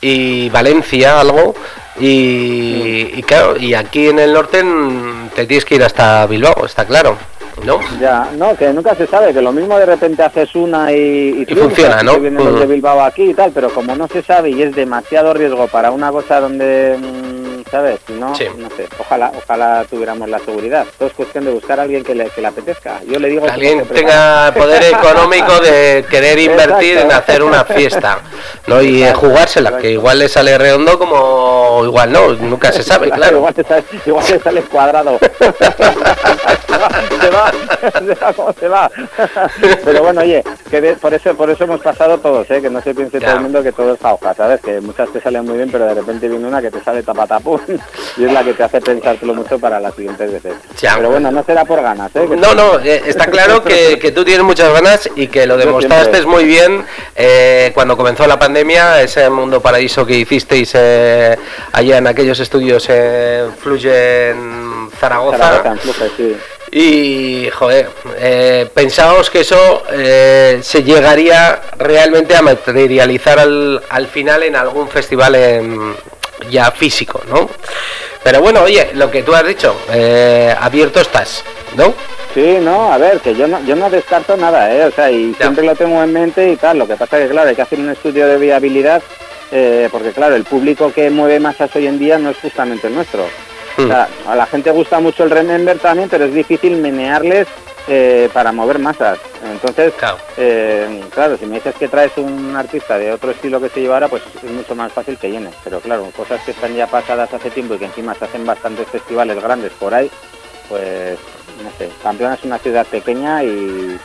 [0.00, 1.54] y Valencia, algo.
[2.00, 6.64] Y, y claro, y aquí en el norte mm, te tienes que ir hasta Bilbao,
[6.64, 7.18] está claro,
[7.64, 7.78] ¿no?
[8.00, 11.68] Ya, no, que nunca se sabe, que lo mismo de repente haces una y, triunfas,
[11.68, 12.18] funciona, que ¿no?
[12.18, 12.66] Vienen los de.
[12.66, 16.10] Bilbao aquí y tal, pero como no se sabe y es demasiado riesgo para una
[16.10, 17.98] cosa donde, mm, ¿sabes?
[18.08, 18.44] No, Sí.
[18.58, 20.86] no sé, ojalá, ojalá tuviéramos la seguridad.
[20.98, 23.00] Todo es cuestión de buscar a alguien que le, que le apetezca.
[23.08, 28.18] Yo le digo que alguien tenga poder económico de querer invertir en hacer una fiesta,
[28.66, 28.80] ¿no?
[28.82, 29.82] Y en Exacto, jugársela, exacto.
[29.82, 33.38] que igual le sale redondo como igual no, nunca se sabe, claro.
[33.38, 35.18] igual, te sale, igual te sale cuadrado.
[37.20, 37.52] se va,
[37.92, 38.90] se va como se va.
[39.84, 42.60] Pero bueno, oye, que de- por eso por eso hemos pasado todos, ¿eh?
[42.60, 43.28] que no se piense Ya.
[43.28, 44.60] todo el mundo que todo es jauja, ¿sabes?
[44.60, 47.58] Que muchas te salen muy bien, pero de repente viene una que te sale tapatapum
[48.16, 50.54] y es la que te hace pensártelo mucho para las siguientes veces.
[50.80, 50.96] Ya.
[50.96, 52.26] Pero bueno, no será por ganas, ¿eh?
[52.28, 55.56] Que- No, no, eh, está claro que, que tú tienes muchas ganas y que lo
[55.56, 56.84] demostraste muy bien
[57.16, 61.36] eh, cuando comenzó la pandemia, ese mundo paraíso que hicisteis eh,
[61.72, 65.38] allá en aquellos estudios en Fluye en Zaragoza.
[65.38, 66.36] Zaragoza, en Fluge, sí.
[66.74, 74.42] Y, joder, eh, pensábamos que eso eh, se llegaría realmente a materializar al, al final
[74.42, 75.94] en algún festival en-
[76.50, 77.48] ya físico, ¿no?
[78.22, 81.44] Pero bueno, oye, lo que tú has dicho, eh, abierto estás,
[81.76, 81.94] ¿no?
[82.34, 84.86] Sí, no, a ver, que yo no, yo no descarto nada, ¿eh?
[84.86, 86.78] O sea, y siempre lo tengo en mente y tal.
[86.78, 89.02] Lo que pasa es que, claro, hay que hacer un estudio de viabilidad,
[89.50, 92.94] eh, porque, claro, el público que mueve masas hoy en día no es justamente el
[92.94, 93.26] nuestro.
[93.76, 97.48] O sea, a la gente gusta mucho el Remember también, pero es difícil menearles
[97.88, 99.18] eh, para mover masas.
[99.44, 99.92] Entonces,
[100.36, 103.94] eh, claro, si me dices que traes un artista de otro estilo que se lleva
[103.94, 105.50] ahora, pues es mucho más fácil que llene.
[105.64, 108.86] Pero claro, cosas que están ya pasadas hace tiempo y que encima se hacen bastantes
[108.88, 110.10] festivales grandes por ahí,
[110.68, 111.18] pues
[111.62, 111.90] no sé.
[112.02, 113.98] Pamplona es una ciudad pequeña y,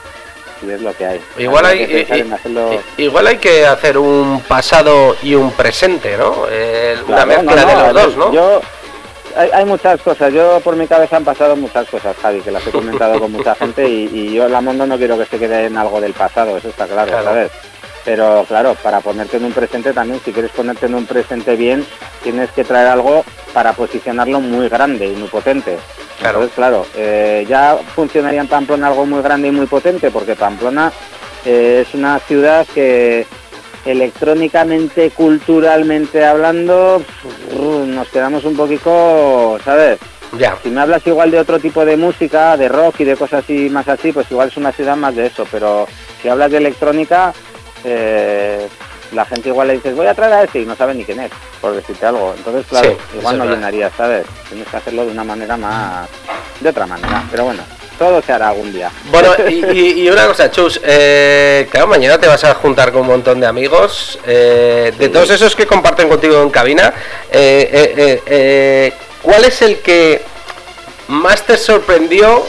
[0.64, 1.22] y es lo que hay.
[1.38, 5.36] Igual Habría hay, que i- en hacerlo- i- igual hay que hacer un pasado y
[5.36, 6.46] un presente, ¿no?
[6.50, 8.34] Eh, una mezcla no, de no, los dos, ¿no?
[8.34, 8.62] Yo,
[9.36, 10.32] hay, hay muchas cosas.
[10.34, 13.56] Yo por mi cabeza han pasado muchas cosas, Javi, que las he comentado con mucha
[13.62, 16.58] gente y, y yo la Mondo no quiero que se quede en algo del pasado,
[16.58, 17.26] eso está claro, Claro.
[17.26, 17.52] ¿sabes?
[18.06, 21.86] Pero claro, para ponerte en un presente también, si quieres ponerte en un presente bien,
[22.24, 25.78] tienes que traer algo para posicionarlo muy grande y muy potente.
[26.24, 30.92] Entonces, claro, eh, ya funcionaría en Pamplona algo muy grande y muy potente, porque Pamplona
[31.46, 33.26] eh, es una ciudad que
[33.88, 37.02] electrónicamente, culturalmente hablando,
[37.88, 40.00] nos quedamos un poquito, ¿sabes?
[40.38, 40.58] Ya.
[40.62, 43.70] Si me hablas igual de otro tipo de música, de rock y de cosas así
[43.70, 45.88] más así, pues igual es una ciudad más de eso, pero
[46.22, 47.34] si hablas de electrónica,
[47.86, 48.68] eh,
[49.14, 51.22] la gente igual le dices, voy a traer a ese y no sabe ni quién
[51.22, 51.32] es,
[51.62, 52.34] por decirte algo.
[52.38, 53.56] Entonces, claro, Sí, igual no verdad.
[53.58, 54.26] llenaría, ¿sabes?
[54.50, 56.10] Tienes que hacerlo de una manera más...
[56.60, 57.62] de otra manera, pero bueno,
[57.98, 58.90] todo se hará algún día.
[59.12, 63.08] Bueno, y, y- una cosa, Chus, eh, claro, mañana te vas a juntar con un
[63.08, 66.94] montón de amigos, eh, de todos esos que comparten contigo en cabina,
[67.32, 70.22] eh, eh, ¿cuál es el que
[71.08, 72.44] más te sorprendió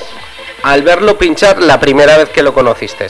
[0.62, 3.06] al verlo pinchar la primera vez que lo conociste?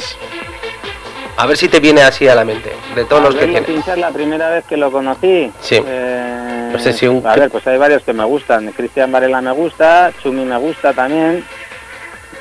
[1.36, 3.62] A ver si te viene así a la mente, de todos los que tienes.
[3.64, 5.52] pinchar la primera vez que lo conocí.
[5.60, 5.80] Sí.
[5.86, 8.72] Eh, No sé si un- A ver, pues hay varios que me gustan.
[8.72, 11.44] Cristian Varela me gusta, Chumi me gusta también.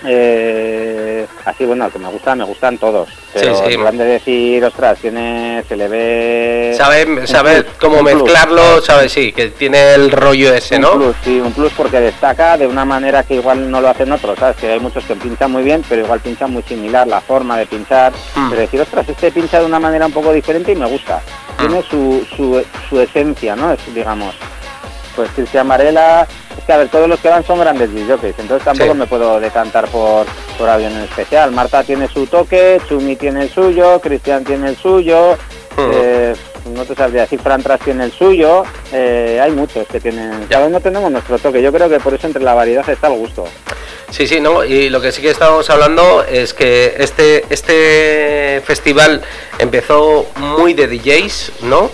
[0.05, 3.09] Eh, así, bueno, que me gusta, me gustan todos.
[3.33, 6.73] Pero Sí, de decir, ostras, tiene, se le ve...
[6.77, 8.23] Sabe, un sabe plus, cómo un plus.
[8.23, 10.91] mezclarlo, sabe, sí, que tiene el rollo ese, Un ¿no?
[10.93, 14.37] plus, sí, un plus porque destaca de una manera que igual no lo hacen otros,
[14.39, 14.57] ¿sabes?
[14.57, 17.65] Que hay muchos que pinchan muy bien, pero igual pinchan muy similar, la forma de
[17.65, 18.11] pinchar.
[18.35, 18.49] Mm.
[18.49, 21.21] Pero decir, ostras, este pincha de una manera un poco diferente y me gusta.
[21.57, 23.73] Tiene su, su, su esencia, ¿no?
[23.73, 24.35] Es, digamos.
[25.17, 26.27] Pues Cristian Varela,
[26.57, 28.97] es que a ver, todos los que van son grandes jockeys, entonces tampoco Sí.
[28.99, 30.27] me puedo decantar por,
[30.59, 31.51] por alguien en especial.
[31.51, 35.35] Marta tiene su toque, Chumi tiene el suyo, Cristian tiene el suyo,
[35.77, 36.35] eh,
[36.73, 38.63] no te sabría decir, Fran Tras tiene el suyo,
[38.93, 42.27] eh, hay muchos que tienen, cada uno tenemos nuestro toque, yo creo que por eso
[42.27, 43.45] entre la variedad está el gusto.
[44.11, 49.21] Sí, sí, no, y lo que sí que estábamos hablando es que este, este festival
[49.59, 51.89] empezó muy de DJs, ¿no?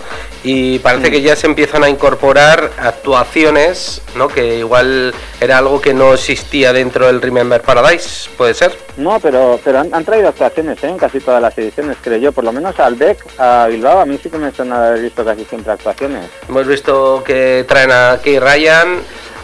[0.46, 4.28] Y parece que ya se empiezan a incorporar actuaciones, ¿no?
[4.28, 8.76] Que igual era algo que no existía dentro del Remember Paradise, ¿puede ser?
[8.98, 10.88] No, pero pero han, han traído actuaciones ¿eh?
[10.88, 14.04] en casi todas las ediciones, creo yo, por lo menos al BEC, a Bilbao, a
[14.04, 16.26] mí sí que me suena haber visto casi siempre actuaciones.
[16.46, 18.98] Hemos visto que traen a Key Ryan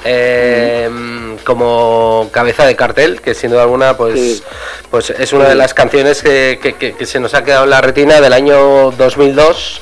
[0.05, 0.91] eh,
[1.45, 4.43] como cabeza de cartel, que sin duda alguna pues, Sí.
[4.91, 7.71] pues es una de las canciones que, que- que- que se nos ha quedado en
[7.71, 9.81] la retina del año 2002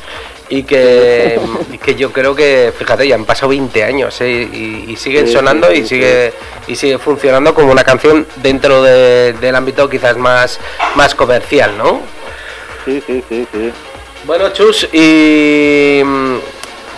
[0.51, 1.39] y que,
[1.73, 4.49] y que yo creo que, fíjate, ya han pasado 20 años ¿eh?
[4.53, 6.33] y, y siguen Sí, sonando sí, y sí, sigue
[6.69, 10.59] y sigue funcionando como una canción dentro de- del ámbito quizás más,
[10.95, 12.01] más comercial, ¿no?
[12.85, 13.73] Sí, sí, sí, sí.
[14.25, 16.37] Bueno, Chus, y mm,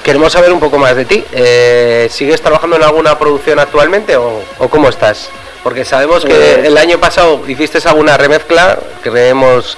[0.04, 1.24] queremos saber un poco más de ti.
[1.32, 5.28] Eh, ¿Sigues trabajando en alguna producción actualmente o, o cómo estás?
[5.62, 6.62] Porque sabemos que Eh.
[6.66, 9.76] el año pasado hiciste alguna remezcla, creemos,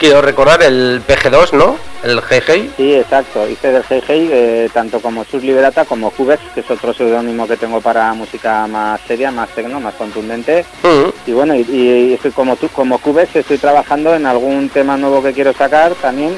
[0.00, 1.76] quiero recordar, el PG2, ¿no?
[2.02, 2.70] El GG.
[2.76, 3.46] Sí, exacto.
[3.46, 7.58] Hice del GG eh, tanto como Sus Liberata como Cubex, que es otro seudónimo que
[7.58, 10.64] tengo para música más seria, más tecno, más contundente.
[10.82, 14.96] Mm, Y bueno, y, y estoy como tú, como Cubex estoy trabajando en algún tema
[14.96, 16.34] nuevo que quiero sacar también.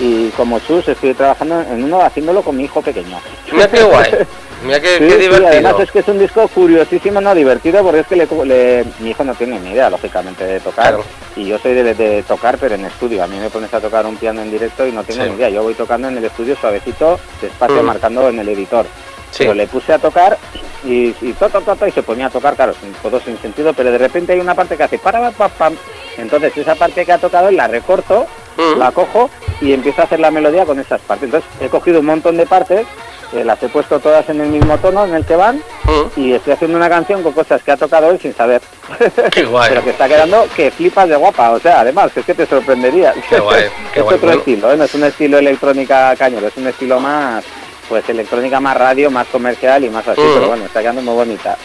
[0.00, 3.18] Y como Sus estoy trabajando en uno haciéndolo con mi hijo pequeño.
[3.52, 4.10] Mira qué guay.
[4.64, 5.48] Mira qué, Sí, qué sí, divertido.
[5.48, 9.10] además es que es un disco curiosísimo, no divertido, porque es que le, le- mi
[9.10, 10.88] hijo no tiene ni idea, lógicamente, de tocar.
[10.88, 11.04] Claro.
[11.36, 13.22] Y yo soy de, de tocar, pero en estudio.
[13.24, 15.30] A mí me pones a tocar un piano en directo y no tengo Sí.
[15.30, 15.48] ni idea.
[15.48, 17.86] Yo voy tocando en el estudio suavecito, despacio, Mm.
[17.86, 18.84] marcando en el editor.
[19.30, 19.38] Sí.
[19.44, 20.36] Pero le puse a tocar
[20.84, 23.90] y, y to, to, y se ponía a tocar, claro, sin, todo sin sentido, pero
[23.92, 25.74] de repente hay una parte que hace para, pa, pam.
[26.18, 28.26] Entonces esa parte que ha tocado la recorto,
[28.56, 28.78] Mm.
[28.78, 29.30] la cojo
[29.60, 31.26] y empiezo a hacer la melodía con esas partes.
[31.26, 32.84] Entonces he cogido un montón de partes,
[33.32, 36.20] eh, las he puesto todas en el mismo tono en el que van Mm.
[36.20, 38.60] y estoy haciendo una canción con cosas que ha tocado él sin saber.
[39.32, 39.68] Qué guay.
[39.70, 42.44] Pero que está quedando que flipas de guapa, o sea, además, que es que te
[42.44, 43.14] sorprendería.
[43.30, 44.16] Qué guay, qué es guay.
[44.16, 44.40] otro Bueno.
[44.40, 44.76] estilo, ¿eh?
[44.76, 47.44] no es un estilo electrónica cañero, es un estilo más,
[47.90, 50.34] pues electrónica más radio, más comercial y más así, Mm.
[50.34, 51.58] pero bueno, está quedando muy bonita.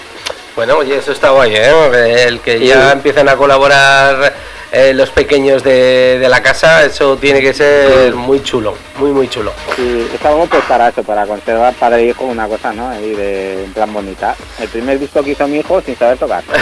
[0.55, 2.23] Bueno, oye, eso está guay, ¿eh?
[2.27, 4.33] El que ya empiecen a colaborar
[4.77, 9.27] eh, los pequeños de, de la casa, eso tiene que ser muy chulo, muy, muy
[9.29, 9.53] chulo.
[9.75, 12.89] Sí, es algo pues para eso, para conservar padre e hijo una cosa, ¿no?
[12.89, 14.35] Ahí de en plan bonita.
[14.59, 16.43] El primer disco que hizo mi hijo sin saber tocar.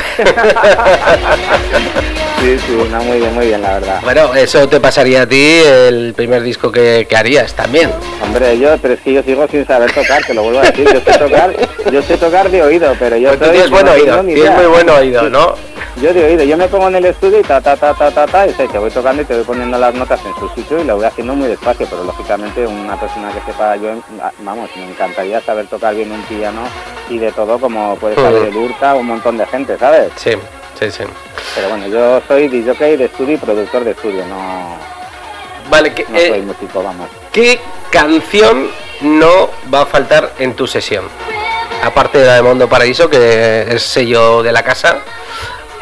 [2.42, 4.00] Sí, sí, no, muy bien, muy bien, la verdad.
[4.04, 7.90] Bueno, eso te pasaría a ti el primer disco que, que harías también.
[8.22, 10.86] Hombre, yo, pero es que yo sigo sin saber tocar, te lo vuelvo a decir.
[10.94, 11.54] Yo sé tocar,
[11.90, 14.52] yo sé tocar de oído, pero yo Pues tú soy- buen no oído, tienes idea.
[14.58, 15.56] muy buen oído, ¿no?
[16.02, 18.26] Yo de oído, yo me pongo en el estudio y ta ta ta ta ta
[18.28, 20.80] ta y sé que voy tocando y te voy poniendo las notas en su sitio
[20.82, 23.92] y lo voy haciendo muy despacio, pero lógicamente una persona que sepa yo,
[24.40, 26.62] vamos, me encantaría saber tocar bien un piano
[27.10, 28.52] y de todo como puede saber Ujú.
[28.52, 30.12] el Urta un montón de gente, ¿sabes?
[30.16, 30.32] Sí,
[30.80, 31.04] sí, sí.
[31.56, 34.78] Pero bueno, yo soy DJ de estudio y productor de estudio, no,
[35.70, 37.10] Vale, que, no eh, soy músico, vamos.
[37.32, 37.60] ¿qué
[37.92, 38.68] canción
[39.02, 41.06] no va a faltar en tu sesión?
[41.84, 45.00] Aparte de la de Mondo Paraíso, que es sello de la casa.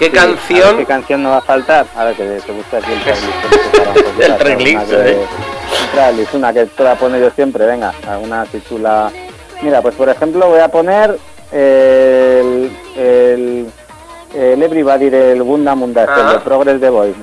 [0.01, 0.77] ¿Qué Sí, canción?
[0.77, 1.85] ¿Qué canción no va a faltar?
[1.95, 4.19] A ver, que te gusta aquí el tracklist.
[4.19, 5.25] El tracklist, una que- eh.
[5.93, 9.11] tracklist, una que te la pone yo siempre, venga, alguna chula.
[9.61, 11.19] Mira, pues por ejemplo voy a poner
[11.51, 13.71] el, el,
[14.33, 17.15] el Everybody del Bunda Munda, este, el de Progress The Boys.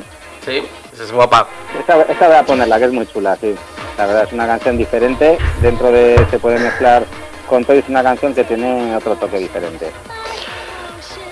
[0.46, 1.48] Sí, esa es guapa.
[1.80, 3.56] Esta, esta voy a ponerla, que es muy chula, sí.
[3.96, 7.02] La verdad es una canción diferente, dentro de se puede mezclar
[7.48, 9.90] con todo, y es una canción que tiene otro toque diferente.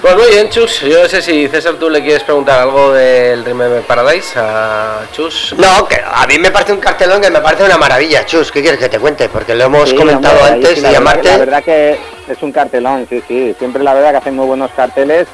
[0.01, 0.81] Pues muy bien, Chus.
[0.83, 5.55] Yo no sé si César tú le quieres preguntar algo del Remember Paradise a Chus.
[5.59, 8.53] No, que a mí me parece un cartelón que me parece una maravilla, Chus.
[8.53, 9.29] ¿Qué quieres que te cuente?
[9.29, 11.01] Porque lo hemos Sí, comentado hombre, antes sí, y la.
[11.01, 11.99] La verdad que
[12.29, 13.55] es un cartelón, sí, sí.
[13.59, 15.27] Siempre la verdad que hacen muy buenos carteles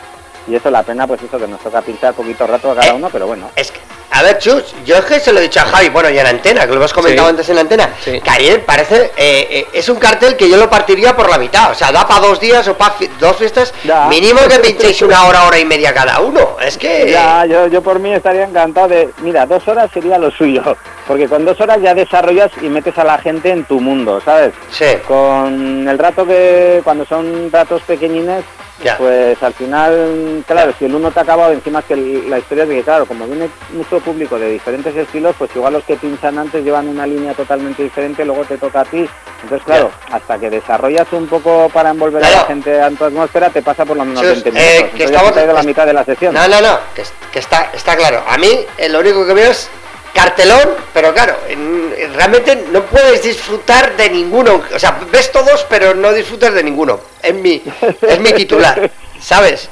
[0.48, 2.94] y eso la pena, pues eso que nos toca pinchar poquito rato a Eh, cada
[2.94, 3.50] uno, pero bueno.
[3.56, 3.78] Es que,
[4.10, 6.26] a ver, Chus, yo es que se lo he dicho a Javi, bueno, y en
[6.26, 7.30] antena, que lo hemos comentado Sí.
[7.30, 8.20] antes en la antena, Sí.
[8.20, 11.70] que ayer parece, eh, eh, es un cartel que yo lo partiría por la mitad,
[11.70, 14.06] o sea, da para dos días o para dos fiestas, Ya.
[14.08, 17.10] mínimo que pinchéis una hora, hora y media cada uno, es que...
[17.10, 20.62] Ya, yo, yo por mí estaría encantado de, mira, dos horas sería lo suyo,
[21.06, 24.52] porque con dos horas ya desarrollas y metes a la gente en tu mundo, ¿sabes?
[24.70, 24.86] Sí.
[25.06, 28.44] Con el rato que, cuando son ratos pequeñines,
[28.82, 28.96] Ya.
[28.98, 32.68] pues al final, claro, si el uno te ha acabado, encima que la historia es
[32.68, 36.38] de que, claro, como viene mucho público de diferentes estilos, pues igual los que pinchan
[36.38, 39.08] antes llevan una línea totalmente diferente, luego te toca a ti.
[39.42, 43.50] Entonces, claro, hasta que desarrollas un poco para envolver a la gente a tu atmósfera,
[43.50, 44.72] te pasa por lo menos Chus, 20 eh, minutos.
[44.72, 46.34] que Entonces ya estamos- te ha ido la mitad de la sesión.
[46.34, 47.02] No, no, no, que,
[47.32, 48.22] que está, está claro.
[48.26, 48.48] A mí
[48.78, 49.68] eh, lo único que veo es
[50.14, 54.62] cartelón, pero claro, en- en- realmente no puedes disfrutar de ninguno.
[54.74, 57.00] O sea, ves todos, pero no disfrutas de ninguno.
[57.22, 57.62] Es mi,
[58.02, 58.90] es mi titular,
[59.20, 59.68] ¿sabes?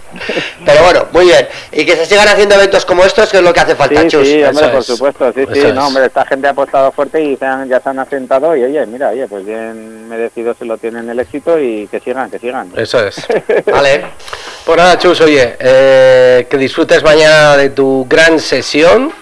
[0.64, 1.46] Pero bueno, muy bien.
[1.72, 4.08] Y que se sigan haciendo eventos como estos, que es lo que hace falta, Sí,
[4.08, 4.26] Chus.
[4.26, 4.86] sí, hombre, por es.
[4.86, 5.74] supuesto, sí, sí, es.
[5.74, 8.62] no, hombre, esta gente ha apostado fuerte y se han- ya se han asentado y
[8.64, 12.38] oye, mira, oye, pues bien merecido se lo tienen el éxito y que sigan, que
[12.38, 12.72] sigan.
[12.76, 13.16] Eso es.
[13.66, 14.04] Vale.
[14.64, 19.12] Pues nada, Chus, oye, eh, que disfrutes mañana de tu gran sesión,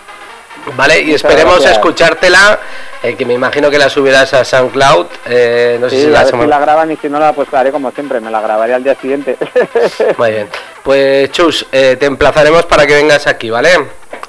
[0.77, 1.01] ¿vale?
[1.01, 1.73] Y esperemos gracias.
[1.73, 2.59] escuchártela,
[3.03, 6.37] eh, que me imagino que la subirás a SoundCloud, eh, no sé si la si
[6.37, 8.95] la graban y si no la pues haré como siempre, me la grabaré al día
[9.01, 9.37] siguiente.
[10.19, 10.49] Muy bien.
[10.83, 13.71] Pues Chus, eh, te emplazaremos para que vengas aquí, ¿vale?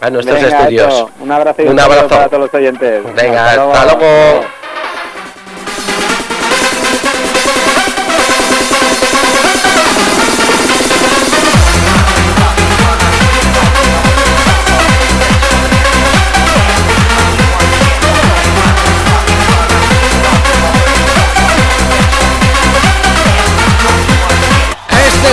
[0.01, 0.93] A nuestros Venga, estudios.
[0.93, 1.09] hecho.
[1.19, 2.15] Un abrazo y Un un, saludo abrazo.
[2.15, 3.03] para todos los oyentes.
[3.15, 4.45] Venga, hasta luego.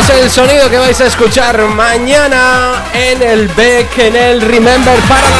[0.08, 5.36] Es el sonido que vais a escuchar mañana en el Beck, en el Remember Paradise.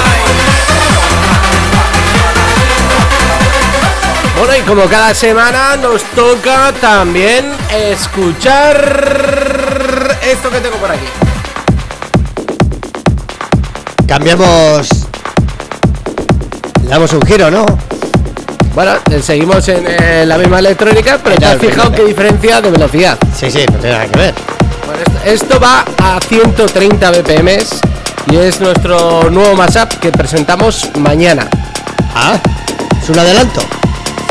[4.38, 7.44] Bueno, y como cada semana nos toca también
[7.92, 8.76] escuchar
[10.22, 11.06] esto que tengo por aquí.
[14.06, 14.88] Cambiamos.
[16.82, 17.66] Le damos un giro, ¿no?
[18.74, 22.70] Bueno, seguimos en eh, la misma electrónica, pero te Ya, has fijado qué diferencia de
[22.70, 23.18] velocidad.
[23.38, 24.34] Sí, sí, no tiene nada que ver.
[25.26, 27.58] Esto, va a 130 BPM
[28.30, 31.48] y es nuestro nuevo mashup que presentamos mañana.
[32.14, 32.38] Ah,
[33.02, 33.60] es un adelanto.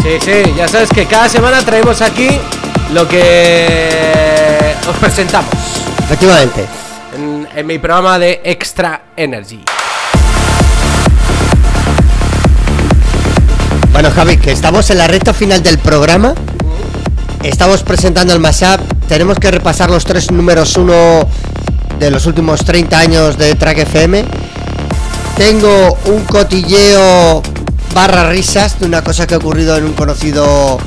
[0.02, 2.40] Sí, sí, ya sabes que cada semana traemos aquí
[2.94, 5.52] lo que os presentamos
[6.00, 6.66] Efectivamente.
[7.14, 9.66] en, en mi programa de Extra Energy.
[13.92, 16.34] Bueno, Javi, que estamos en la recta final del programa.
[17.46, 18.82] Estamos presentando el mashup.
[19.08, 21.28] Tenemos que repasar los tres números uno
[22.00, 24.26] de los últimos 30 años de Track FM.
[25.38, 27.44] Tengo un cotilleo
[27.94, 30.80] barra risas de una cosa que ha ocurrido en un conocido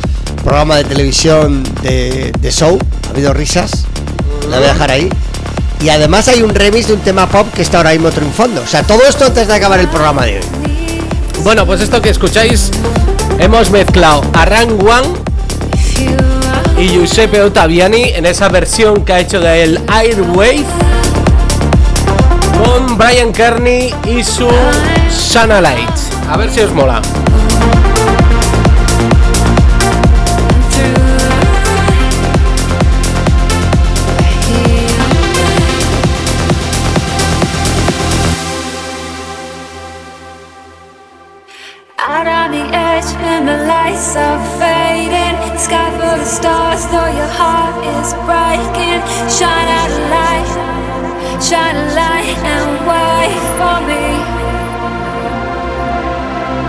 [0.42, 2.76] programa de televisión de, show.
[3.06, 3.84] Ha habido risas.
[4.50, 5.08] La voy a dejar ahí.
[5.80, 8.62] Y además hay un remix de un tema pop que está ahora mismo triunfando.
[8.62, 10.44] O sea, todo esto antes de acabar el programa de hoy.
[11.44, 12.72] Bueno, pues esto que escucháis,
[13.38, 15.28] hemos mezclado a Rang One
[16.78, 20.64] y Giuseppe Ottaviani en esa versión que ha hecho del Airwave
[22.56, 24.48] con Brian Kearney y su
[25.10, 25.90] Sana Light.
[26.30, 27.02] A ver si os mola.
[46.28, 49.00] Stars, though your heart is breaking.
[49.32, 50.50] Shine out a light,
[51.40, 54.04] shine a light and wait for me.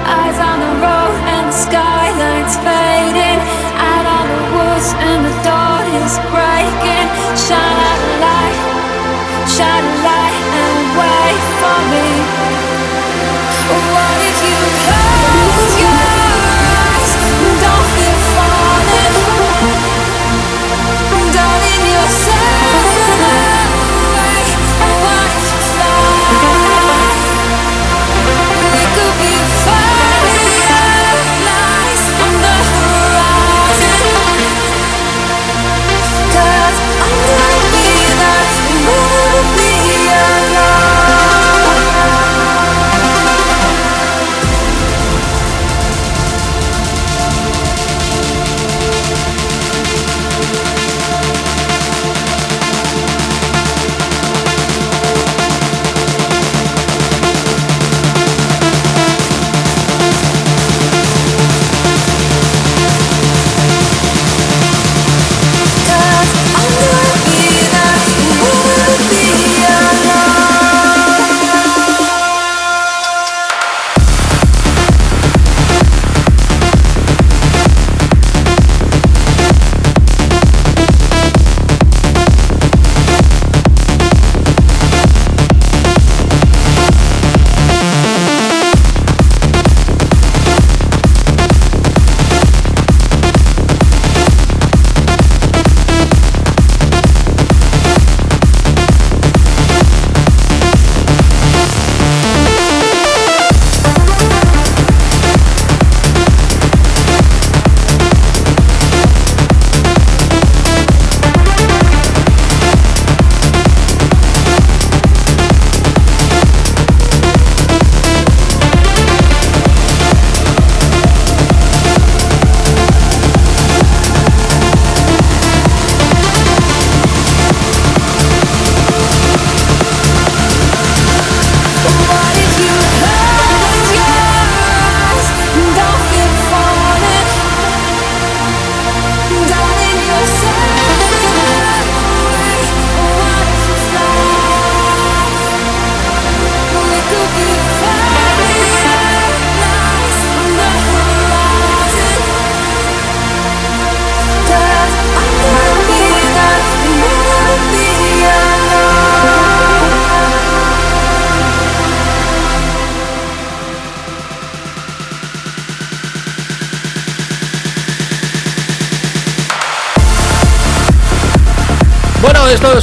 [0.08, 3.40] Eyes on the road and the skyline's fading.
[3.76, 7.08] Out on the woods and the dawn is breaking.
[7.36, 8.60] Shine out a light,
[9.44, 11.59] shine a light and wait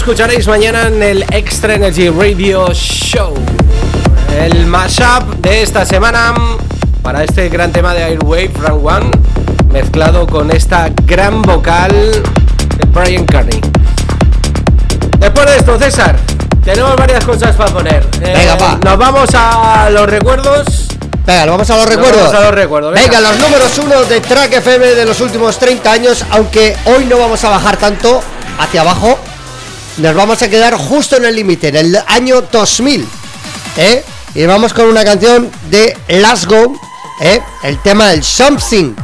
[0.07, 3.35] escucharéis mañana en el Extra Energy Radio Show.
[4.41, 6.33] El mashup de esta semana
[7.03, 9.11] para este gran tema de Airwave Round One,
[9.73, 13.61] mezclado con esta gran vocal de Brian Kearney.
[15.19, 16.17] Después de esto, César,
[16.63, 18.07] tenemos varias cosas para poner.
[18.21, 18.79] Eh, Venga, pa.
[18.85, 20.87] Nos vamos a los recuerdos.
[21.27, 22.23] Venga, ¿nos vamos a los Nos recuerdos.
[22.23, 23.09] vamos a los recuerdos, venga.
[23.09, 27.19] Venga, los números uno de Track FM de los últimos 30 años, aunque hoy no
[27.19, 28.23] vamos a bajar tanto
[28.61, 29.19] hacia abajo,
[29.99, 33.07] nos vamos a quedar justo en el límite, en el año 2000.
[33.77, 34.05] ¿eh?
[34.35, 36.79] Y vamos con una canción de Last Go,
[37.21, 37.41] ¿eh?
[37.63, 38.95] el tema del Something.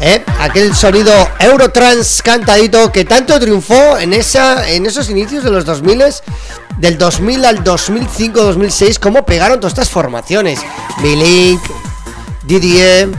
[0.00, 0.24] ¿eh?
[0.38, 6.04] Aquel sonido Eurotrans cantadito que tanto triunfó en, esa, en esos inicios de los 2000
[6.78, 10.60] del 2000 al 2005-2006, cómo pegaron todas estas formaciones.
[11.02, 11.60] Milink,
[12.44, 13.10] Didier.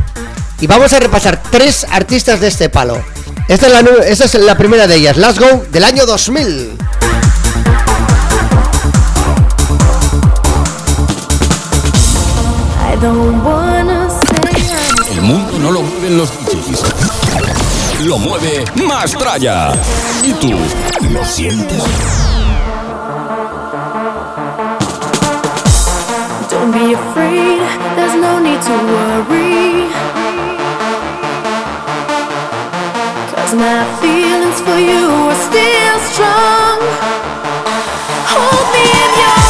[0.59, 3.03] Y vamos a repasar tres artistas de este palo.
[3.47, 6.77] Esta es la, esta es la primera de ellas, Go, del año 2000.
[13.03, 13.09] El
[15.23, 16.83] mundo no lo mueven los DJs.
[18.05, 19.71] Lo mueve Mastraya.
[20.21, 20.51] ¿Y tú?
[21.09, 21.83] ¿Lo sientes?
[26.51, 27.61] Don't be afraid,
[27.95, 29.89] there's no need to worry.
[33.33, 36.77] Cause my feelings for you are still strong.
[38.29, 39.40] Hold me in your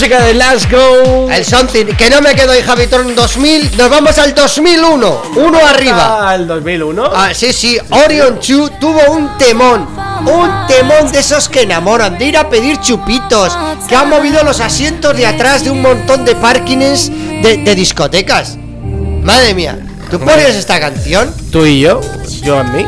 [0.00, 1.30] música de Let's Go.
[1.30, 3.76] El Something, que no me quedo ahí, Javitron 2000.
[3.76, 5.22] Nos vamos al 2001.
[5.36, 6.30] Uno arriba.
[6.30, 7.10] Al 2001.
[7.14, 7.78] Ah, sí, sí.
[7.90, 9.86] Orion Chu tuvo un temón.
[10.20, 13.54] Un temón de esos que enamoran, de ir a pedir chupitos,
[13.88, 17.10] que ha movido los asientos de atrás de un montón de parkings
[17.42, 18.56] de, de discotecas.
[19.22, 19.78] Madre mía,
[20.10, 21.34] ¿tú pones esta canción?
[21.52, 22.00] Tú y yo,
[22.42, 22.86] yo a mí.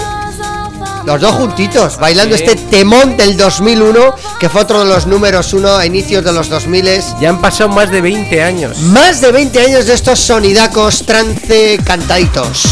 [1.05, 2.45] Los dos juntitos, bailando Sí.
[2.45, 6.49] este temón del 2001, que fue otro de los números uno a inicios de los
[6.49, 6.83] 2000
[7.21, 8.79] Ya han pasado más de 20 años.
[8.79, 12.63] Más de 20 años de estos sonidacos trance cantaditos.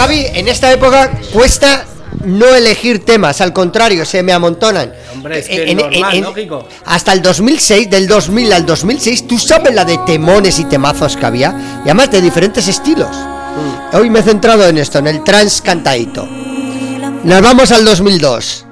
[0.00, 1.84] Javi, en esta época cuesta
[2.24, 4.90] no elegir temas, al contrario, se me amontonan.
[5.12, 6.66] Hombre, es que En- es normal, en- lógico.
[6.86, 11.26] Hasta el 2006, del 2000 al 2006, tú sabes la de temones y temazos que
[11.26, 13.14] había, y además de diferentes estilos.
[13.14, 13.96] Mm.
[13.96, 16.26] Hoy me he centrado en esto, en el trans cantadito.
[16.26, 18.64] Nos vamos al 2002.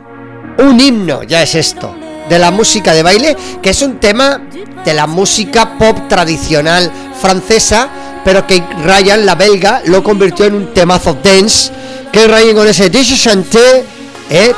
[0.61, 1.95] Un himno, ya es esto,
[2.31, 4.41] de la música de baile, que es un tema
[4.83, 6.91] de la música pop tradicional
[7.21, 7.91] francesa,
[8.29, 11.73] pero que Ryan, la belga, lo convirtió en un temazo dance,
[12.13, 13.87] que Ryan con ese Dish Chanté,
[14.29, 14.53] eh,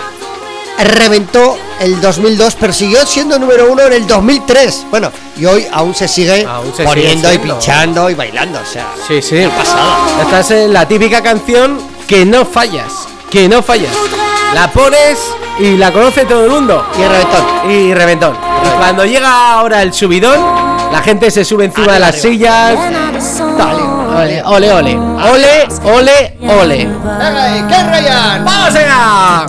[0.76, 4.86] reventó el 2002, pero siguió siendo número uno en el 2003.
[4.90, 8.66] Bueno, y hoy aún se sigue Aún se poniendo sigue y pinchando y bailando, o
[8.66, 9.46] sea, Sí, sí.
[9.56, 10.20] pasada.
[10.20, 12.92] Esta es eh, la típica canción que no fallas.
[13.30, 13.94] Que no fallas.
[14.52, 15.16] La pones
[15.60, 16.84] y la conoce todo el mundo.
[16.98, 17.70] Y reventón.
[17.70, 18.36] Y reventón.
[18.66, 20.59] Y cuando llega ahora el subidón,
[20.92, 22.76] la gente se sube encima de las sillas.
[23.56, 24.98] Dale, ole, ole, ole.
[25.20, 26.86] Ole, ole, ole.
[26.86, 28.44] Venga, ¿qué Ryan?
[28.44, 29.46] ¡Vamos allá!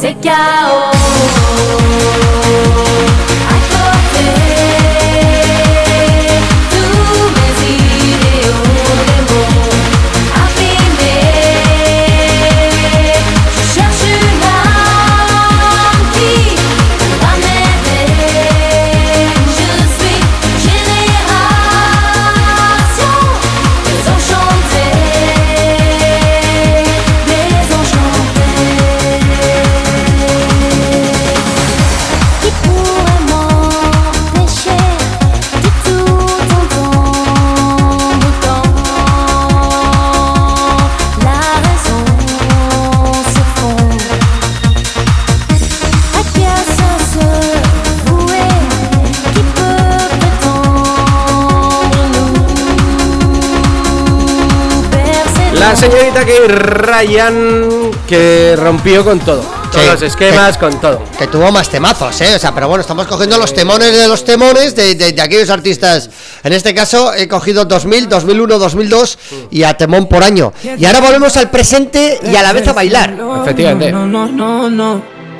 [55.61, 59.41] La señorita que Ryan que rompió con todo.
[59.71, 59.91] Todos Sí.
[59.91, 61.01] los esquemas, con todo.
[61.17, 62.35] Que tuvo más temazos, ¿eh?
[62.35, 65.49] O sea, pero bueno, estamos cogiendo los temones de los temones de, de- de aquellos
[65.49, 66.09] artistas.
[66.43, 69.17] En este caso he cogido 2000, 2001, 2002
[69.49, 70.51] y a temón por año.
[70.77, 73.15] Y ahora volvemos al presente y a la vez a bailar.
[73.43, 73.93] Efectivamente.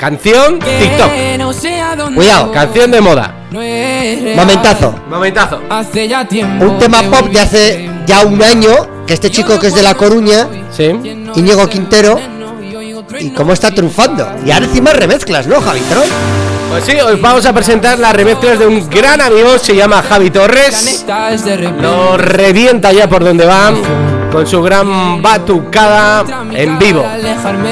[0.02, 2.16] Canción TikTok.
[2.16, 2.52] Cuidado.
[2.52, 3.36] Canción de moda.
[4.36, 4.96] Momentazo.
[5.08, 5.62] Momentazo.
[5.70, 6.66] Hace ya tiempo.
[6.66, 9.94] Un tema pop de hace ya un año, que este chico que es de La
[9.94, 10.48] Coruña,
[11.36, 12.20] Íñigo Quintero,
[13.20, 14.28] y cómo está triunfando.
[14.44, 16.10] Y ahora encima remezclas, ¿no, Javi Tron?
[16.72, 20.32] Pues sí, os vamos a presentar las remezclas de un gran amigo, se llama Javi
[20.32, 21.06] Torres.
[21.80, 23.72] Lo revienta ya por donde va,
[24.32, 27.06] con su gran batucada en vivo.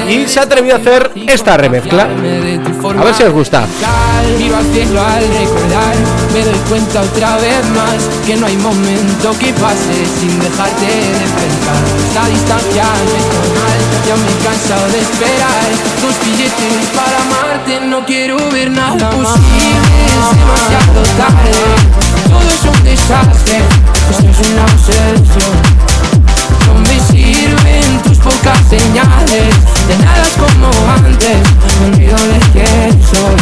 [0.08, 2.02] Y se ha atrevido a hacer esta remezcla.
[2.04, 3.66] A ver si os gusta.
[4.38, 5.96] Miro al cielo al recordar,
[6.32, 7.96] me doy cuenta otra vez más
[8.26, 11.82] que no hay momento que pase sin dejarte de pensar.
[12.14, 15.68] La distancia no es normal, ya me he cansado de esperar.
[16.02, 19.36] Dos billetes para amarte, no quiero ver nada más.
[19.36, 21.52] Es demasiado tarde,
[22.28, 23.58] todo es un desastre,
[24.10, 25.89] esto es una obsesión
[27.32, 29.54] sirven tus pocas señales
[29.88, 31.38] De nada es como antes,
[31.80, 33.36] me olvido de quién soy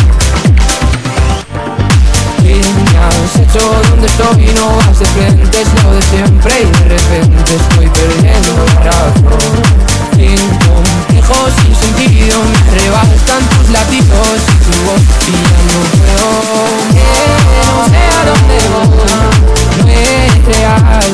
[2.43, 3.62] ¿Qué me has hecho?
[3.90, 4.48] ¿Dónde estoy?
[4.48, 8.90] Y no vas de frente, es lo de siempre Y de repente estoy perdiendo la
[8.90, 9.78] razón
[10.19, 16.28] Complejos sin sentido me arrebatan tus latidos y tu voz y ya no puedo
[16.93, 17.09] que
[17.66, 19.09] no sé a dónde voy
[19.78, 21.09] no es real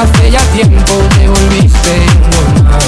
[0.00, 2.80] Hace ya tiempo te volviste normal.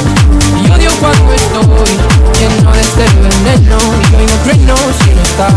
[0.65, 1.93] Y odio cuando estoy
[2.41, 3.77] lleno de este veneno
[4.13, 5.53] Y no trueno si no estás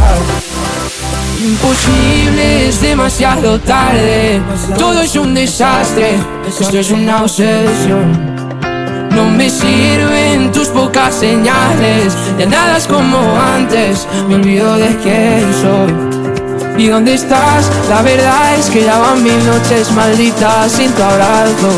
[1.39, 4.41] Imposible, es demasiado tarde.
[4.77, 8.35] Todo es un desastre, esto es una obsesión.
[9.11, 15.53] No me sirven tus pocas señales, ya nada es como antes, me olvido de quién
[15.61, 16.14] soy.
[16.77, 17.69] ¿Y dónde estás?
[17.89, 21.69] La verdad es que ya van mil noches malditas sin tu abrazo.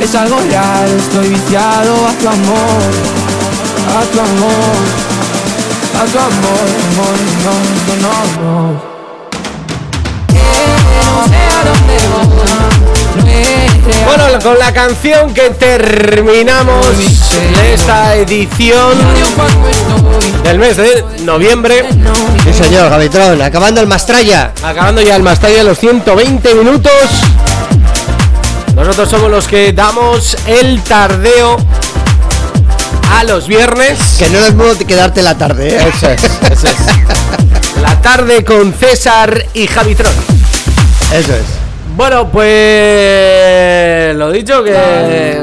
[0.00, 2.82] Es algo real, estoy viciado a tu amor,
[3.98, 4.78] a tu amor,
[6.00, 6.68] a tu amor,
[6.98, 7.54] amor, no,
[7.88, 8.92] no, no, no.
[11.14, 12.71] No sé a dónde voy.
[14.06, 16.86] Bueno, con la canción que terminamos
[17.72, 18.92] esta edición
[20.44, 21.84] del mes de noviembre.
[22.44, 24.52] Sí, señor, Gavitrón, acabando el Mastraya.
[24.62, 26.92] Acabando ya el Mastalla de los 120 minutos.
[28.74, 31.56] Nosotros somos los que damos el tardeo
[33.14, 33.98] a los viernes.
[34.18, 35.92] Que no es modo de quedarte la tarde, ¿eh?
[35.94, 36.76] Eso es, eso es.
[37.82, 40.12] La tarde con César y Javitron.
[41.12, 41.61] Eso es.
[41.94, 45.42] Bueno, pues lo dicho, que,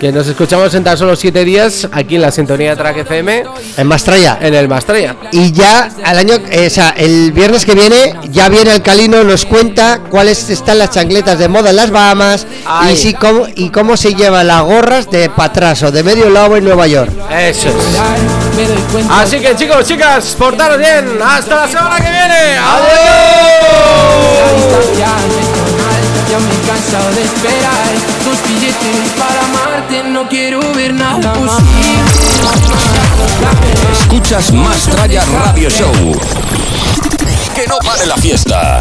[0.00, 3.44] que nos escuchamos en tan solo 7 días aquí en la sintonía de Track FM.
[3.76, 4.38] En Mastraya.
[4.40, 5.16] En el Mastraya.
[5.32, 9.22] Y ya al año, eh, o sea, el viernes que viene, ya viene el Calino,
[9.22, 12.94] nos cuenta cuáles están las chancletas de moda en las Bahamas Ay.
[12.94, 16.64] y, si, cómo, y cómo se llevan las gorras de patraso, de medio lobo en
[16.64, 17.10] Nueva York.
[17.30, 17.74] Eso es.
[19.10, 21.18] Así que chicos, chicas, portaros bien.
[21.22, 22.56] Hasta la semana que viene.
[26.30, 27.92] Ya me he cansado de esperar
[28.24, 31.86] Dos billetes para amarte No quiero ver nada posible
[33.92, 35.92] Escuchas Más Traya Radio Show.
[37.54, 38.80] Que no pare la fiesta.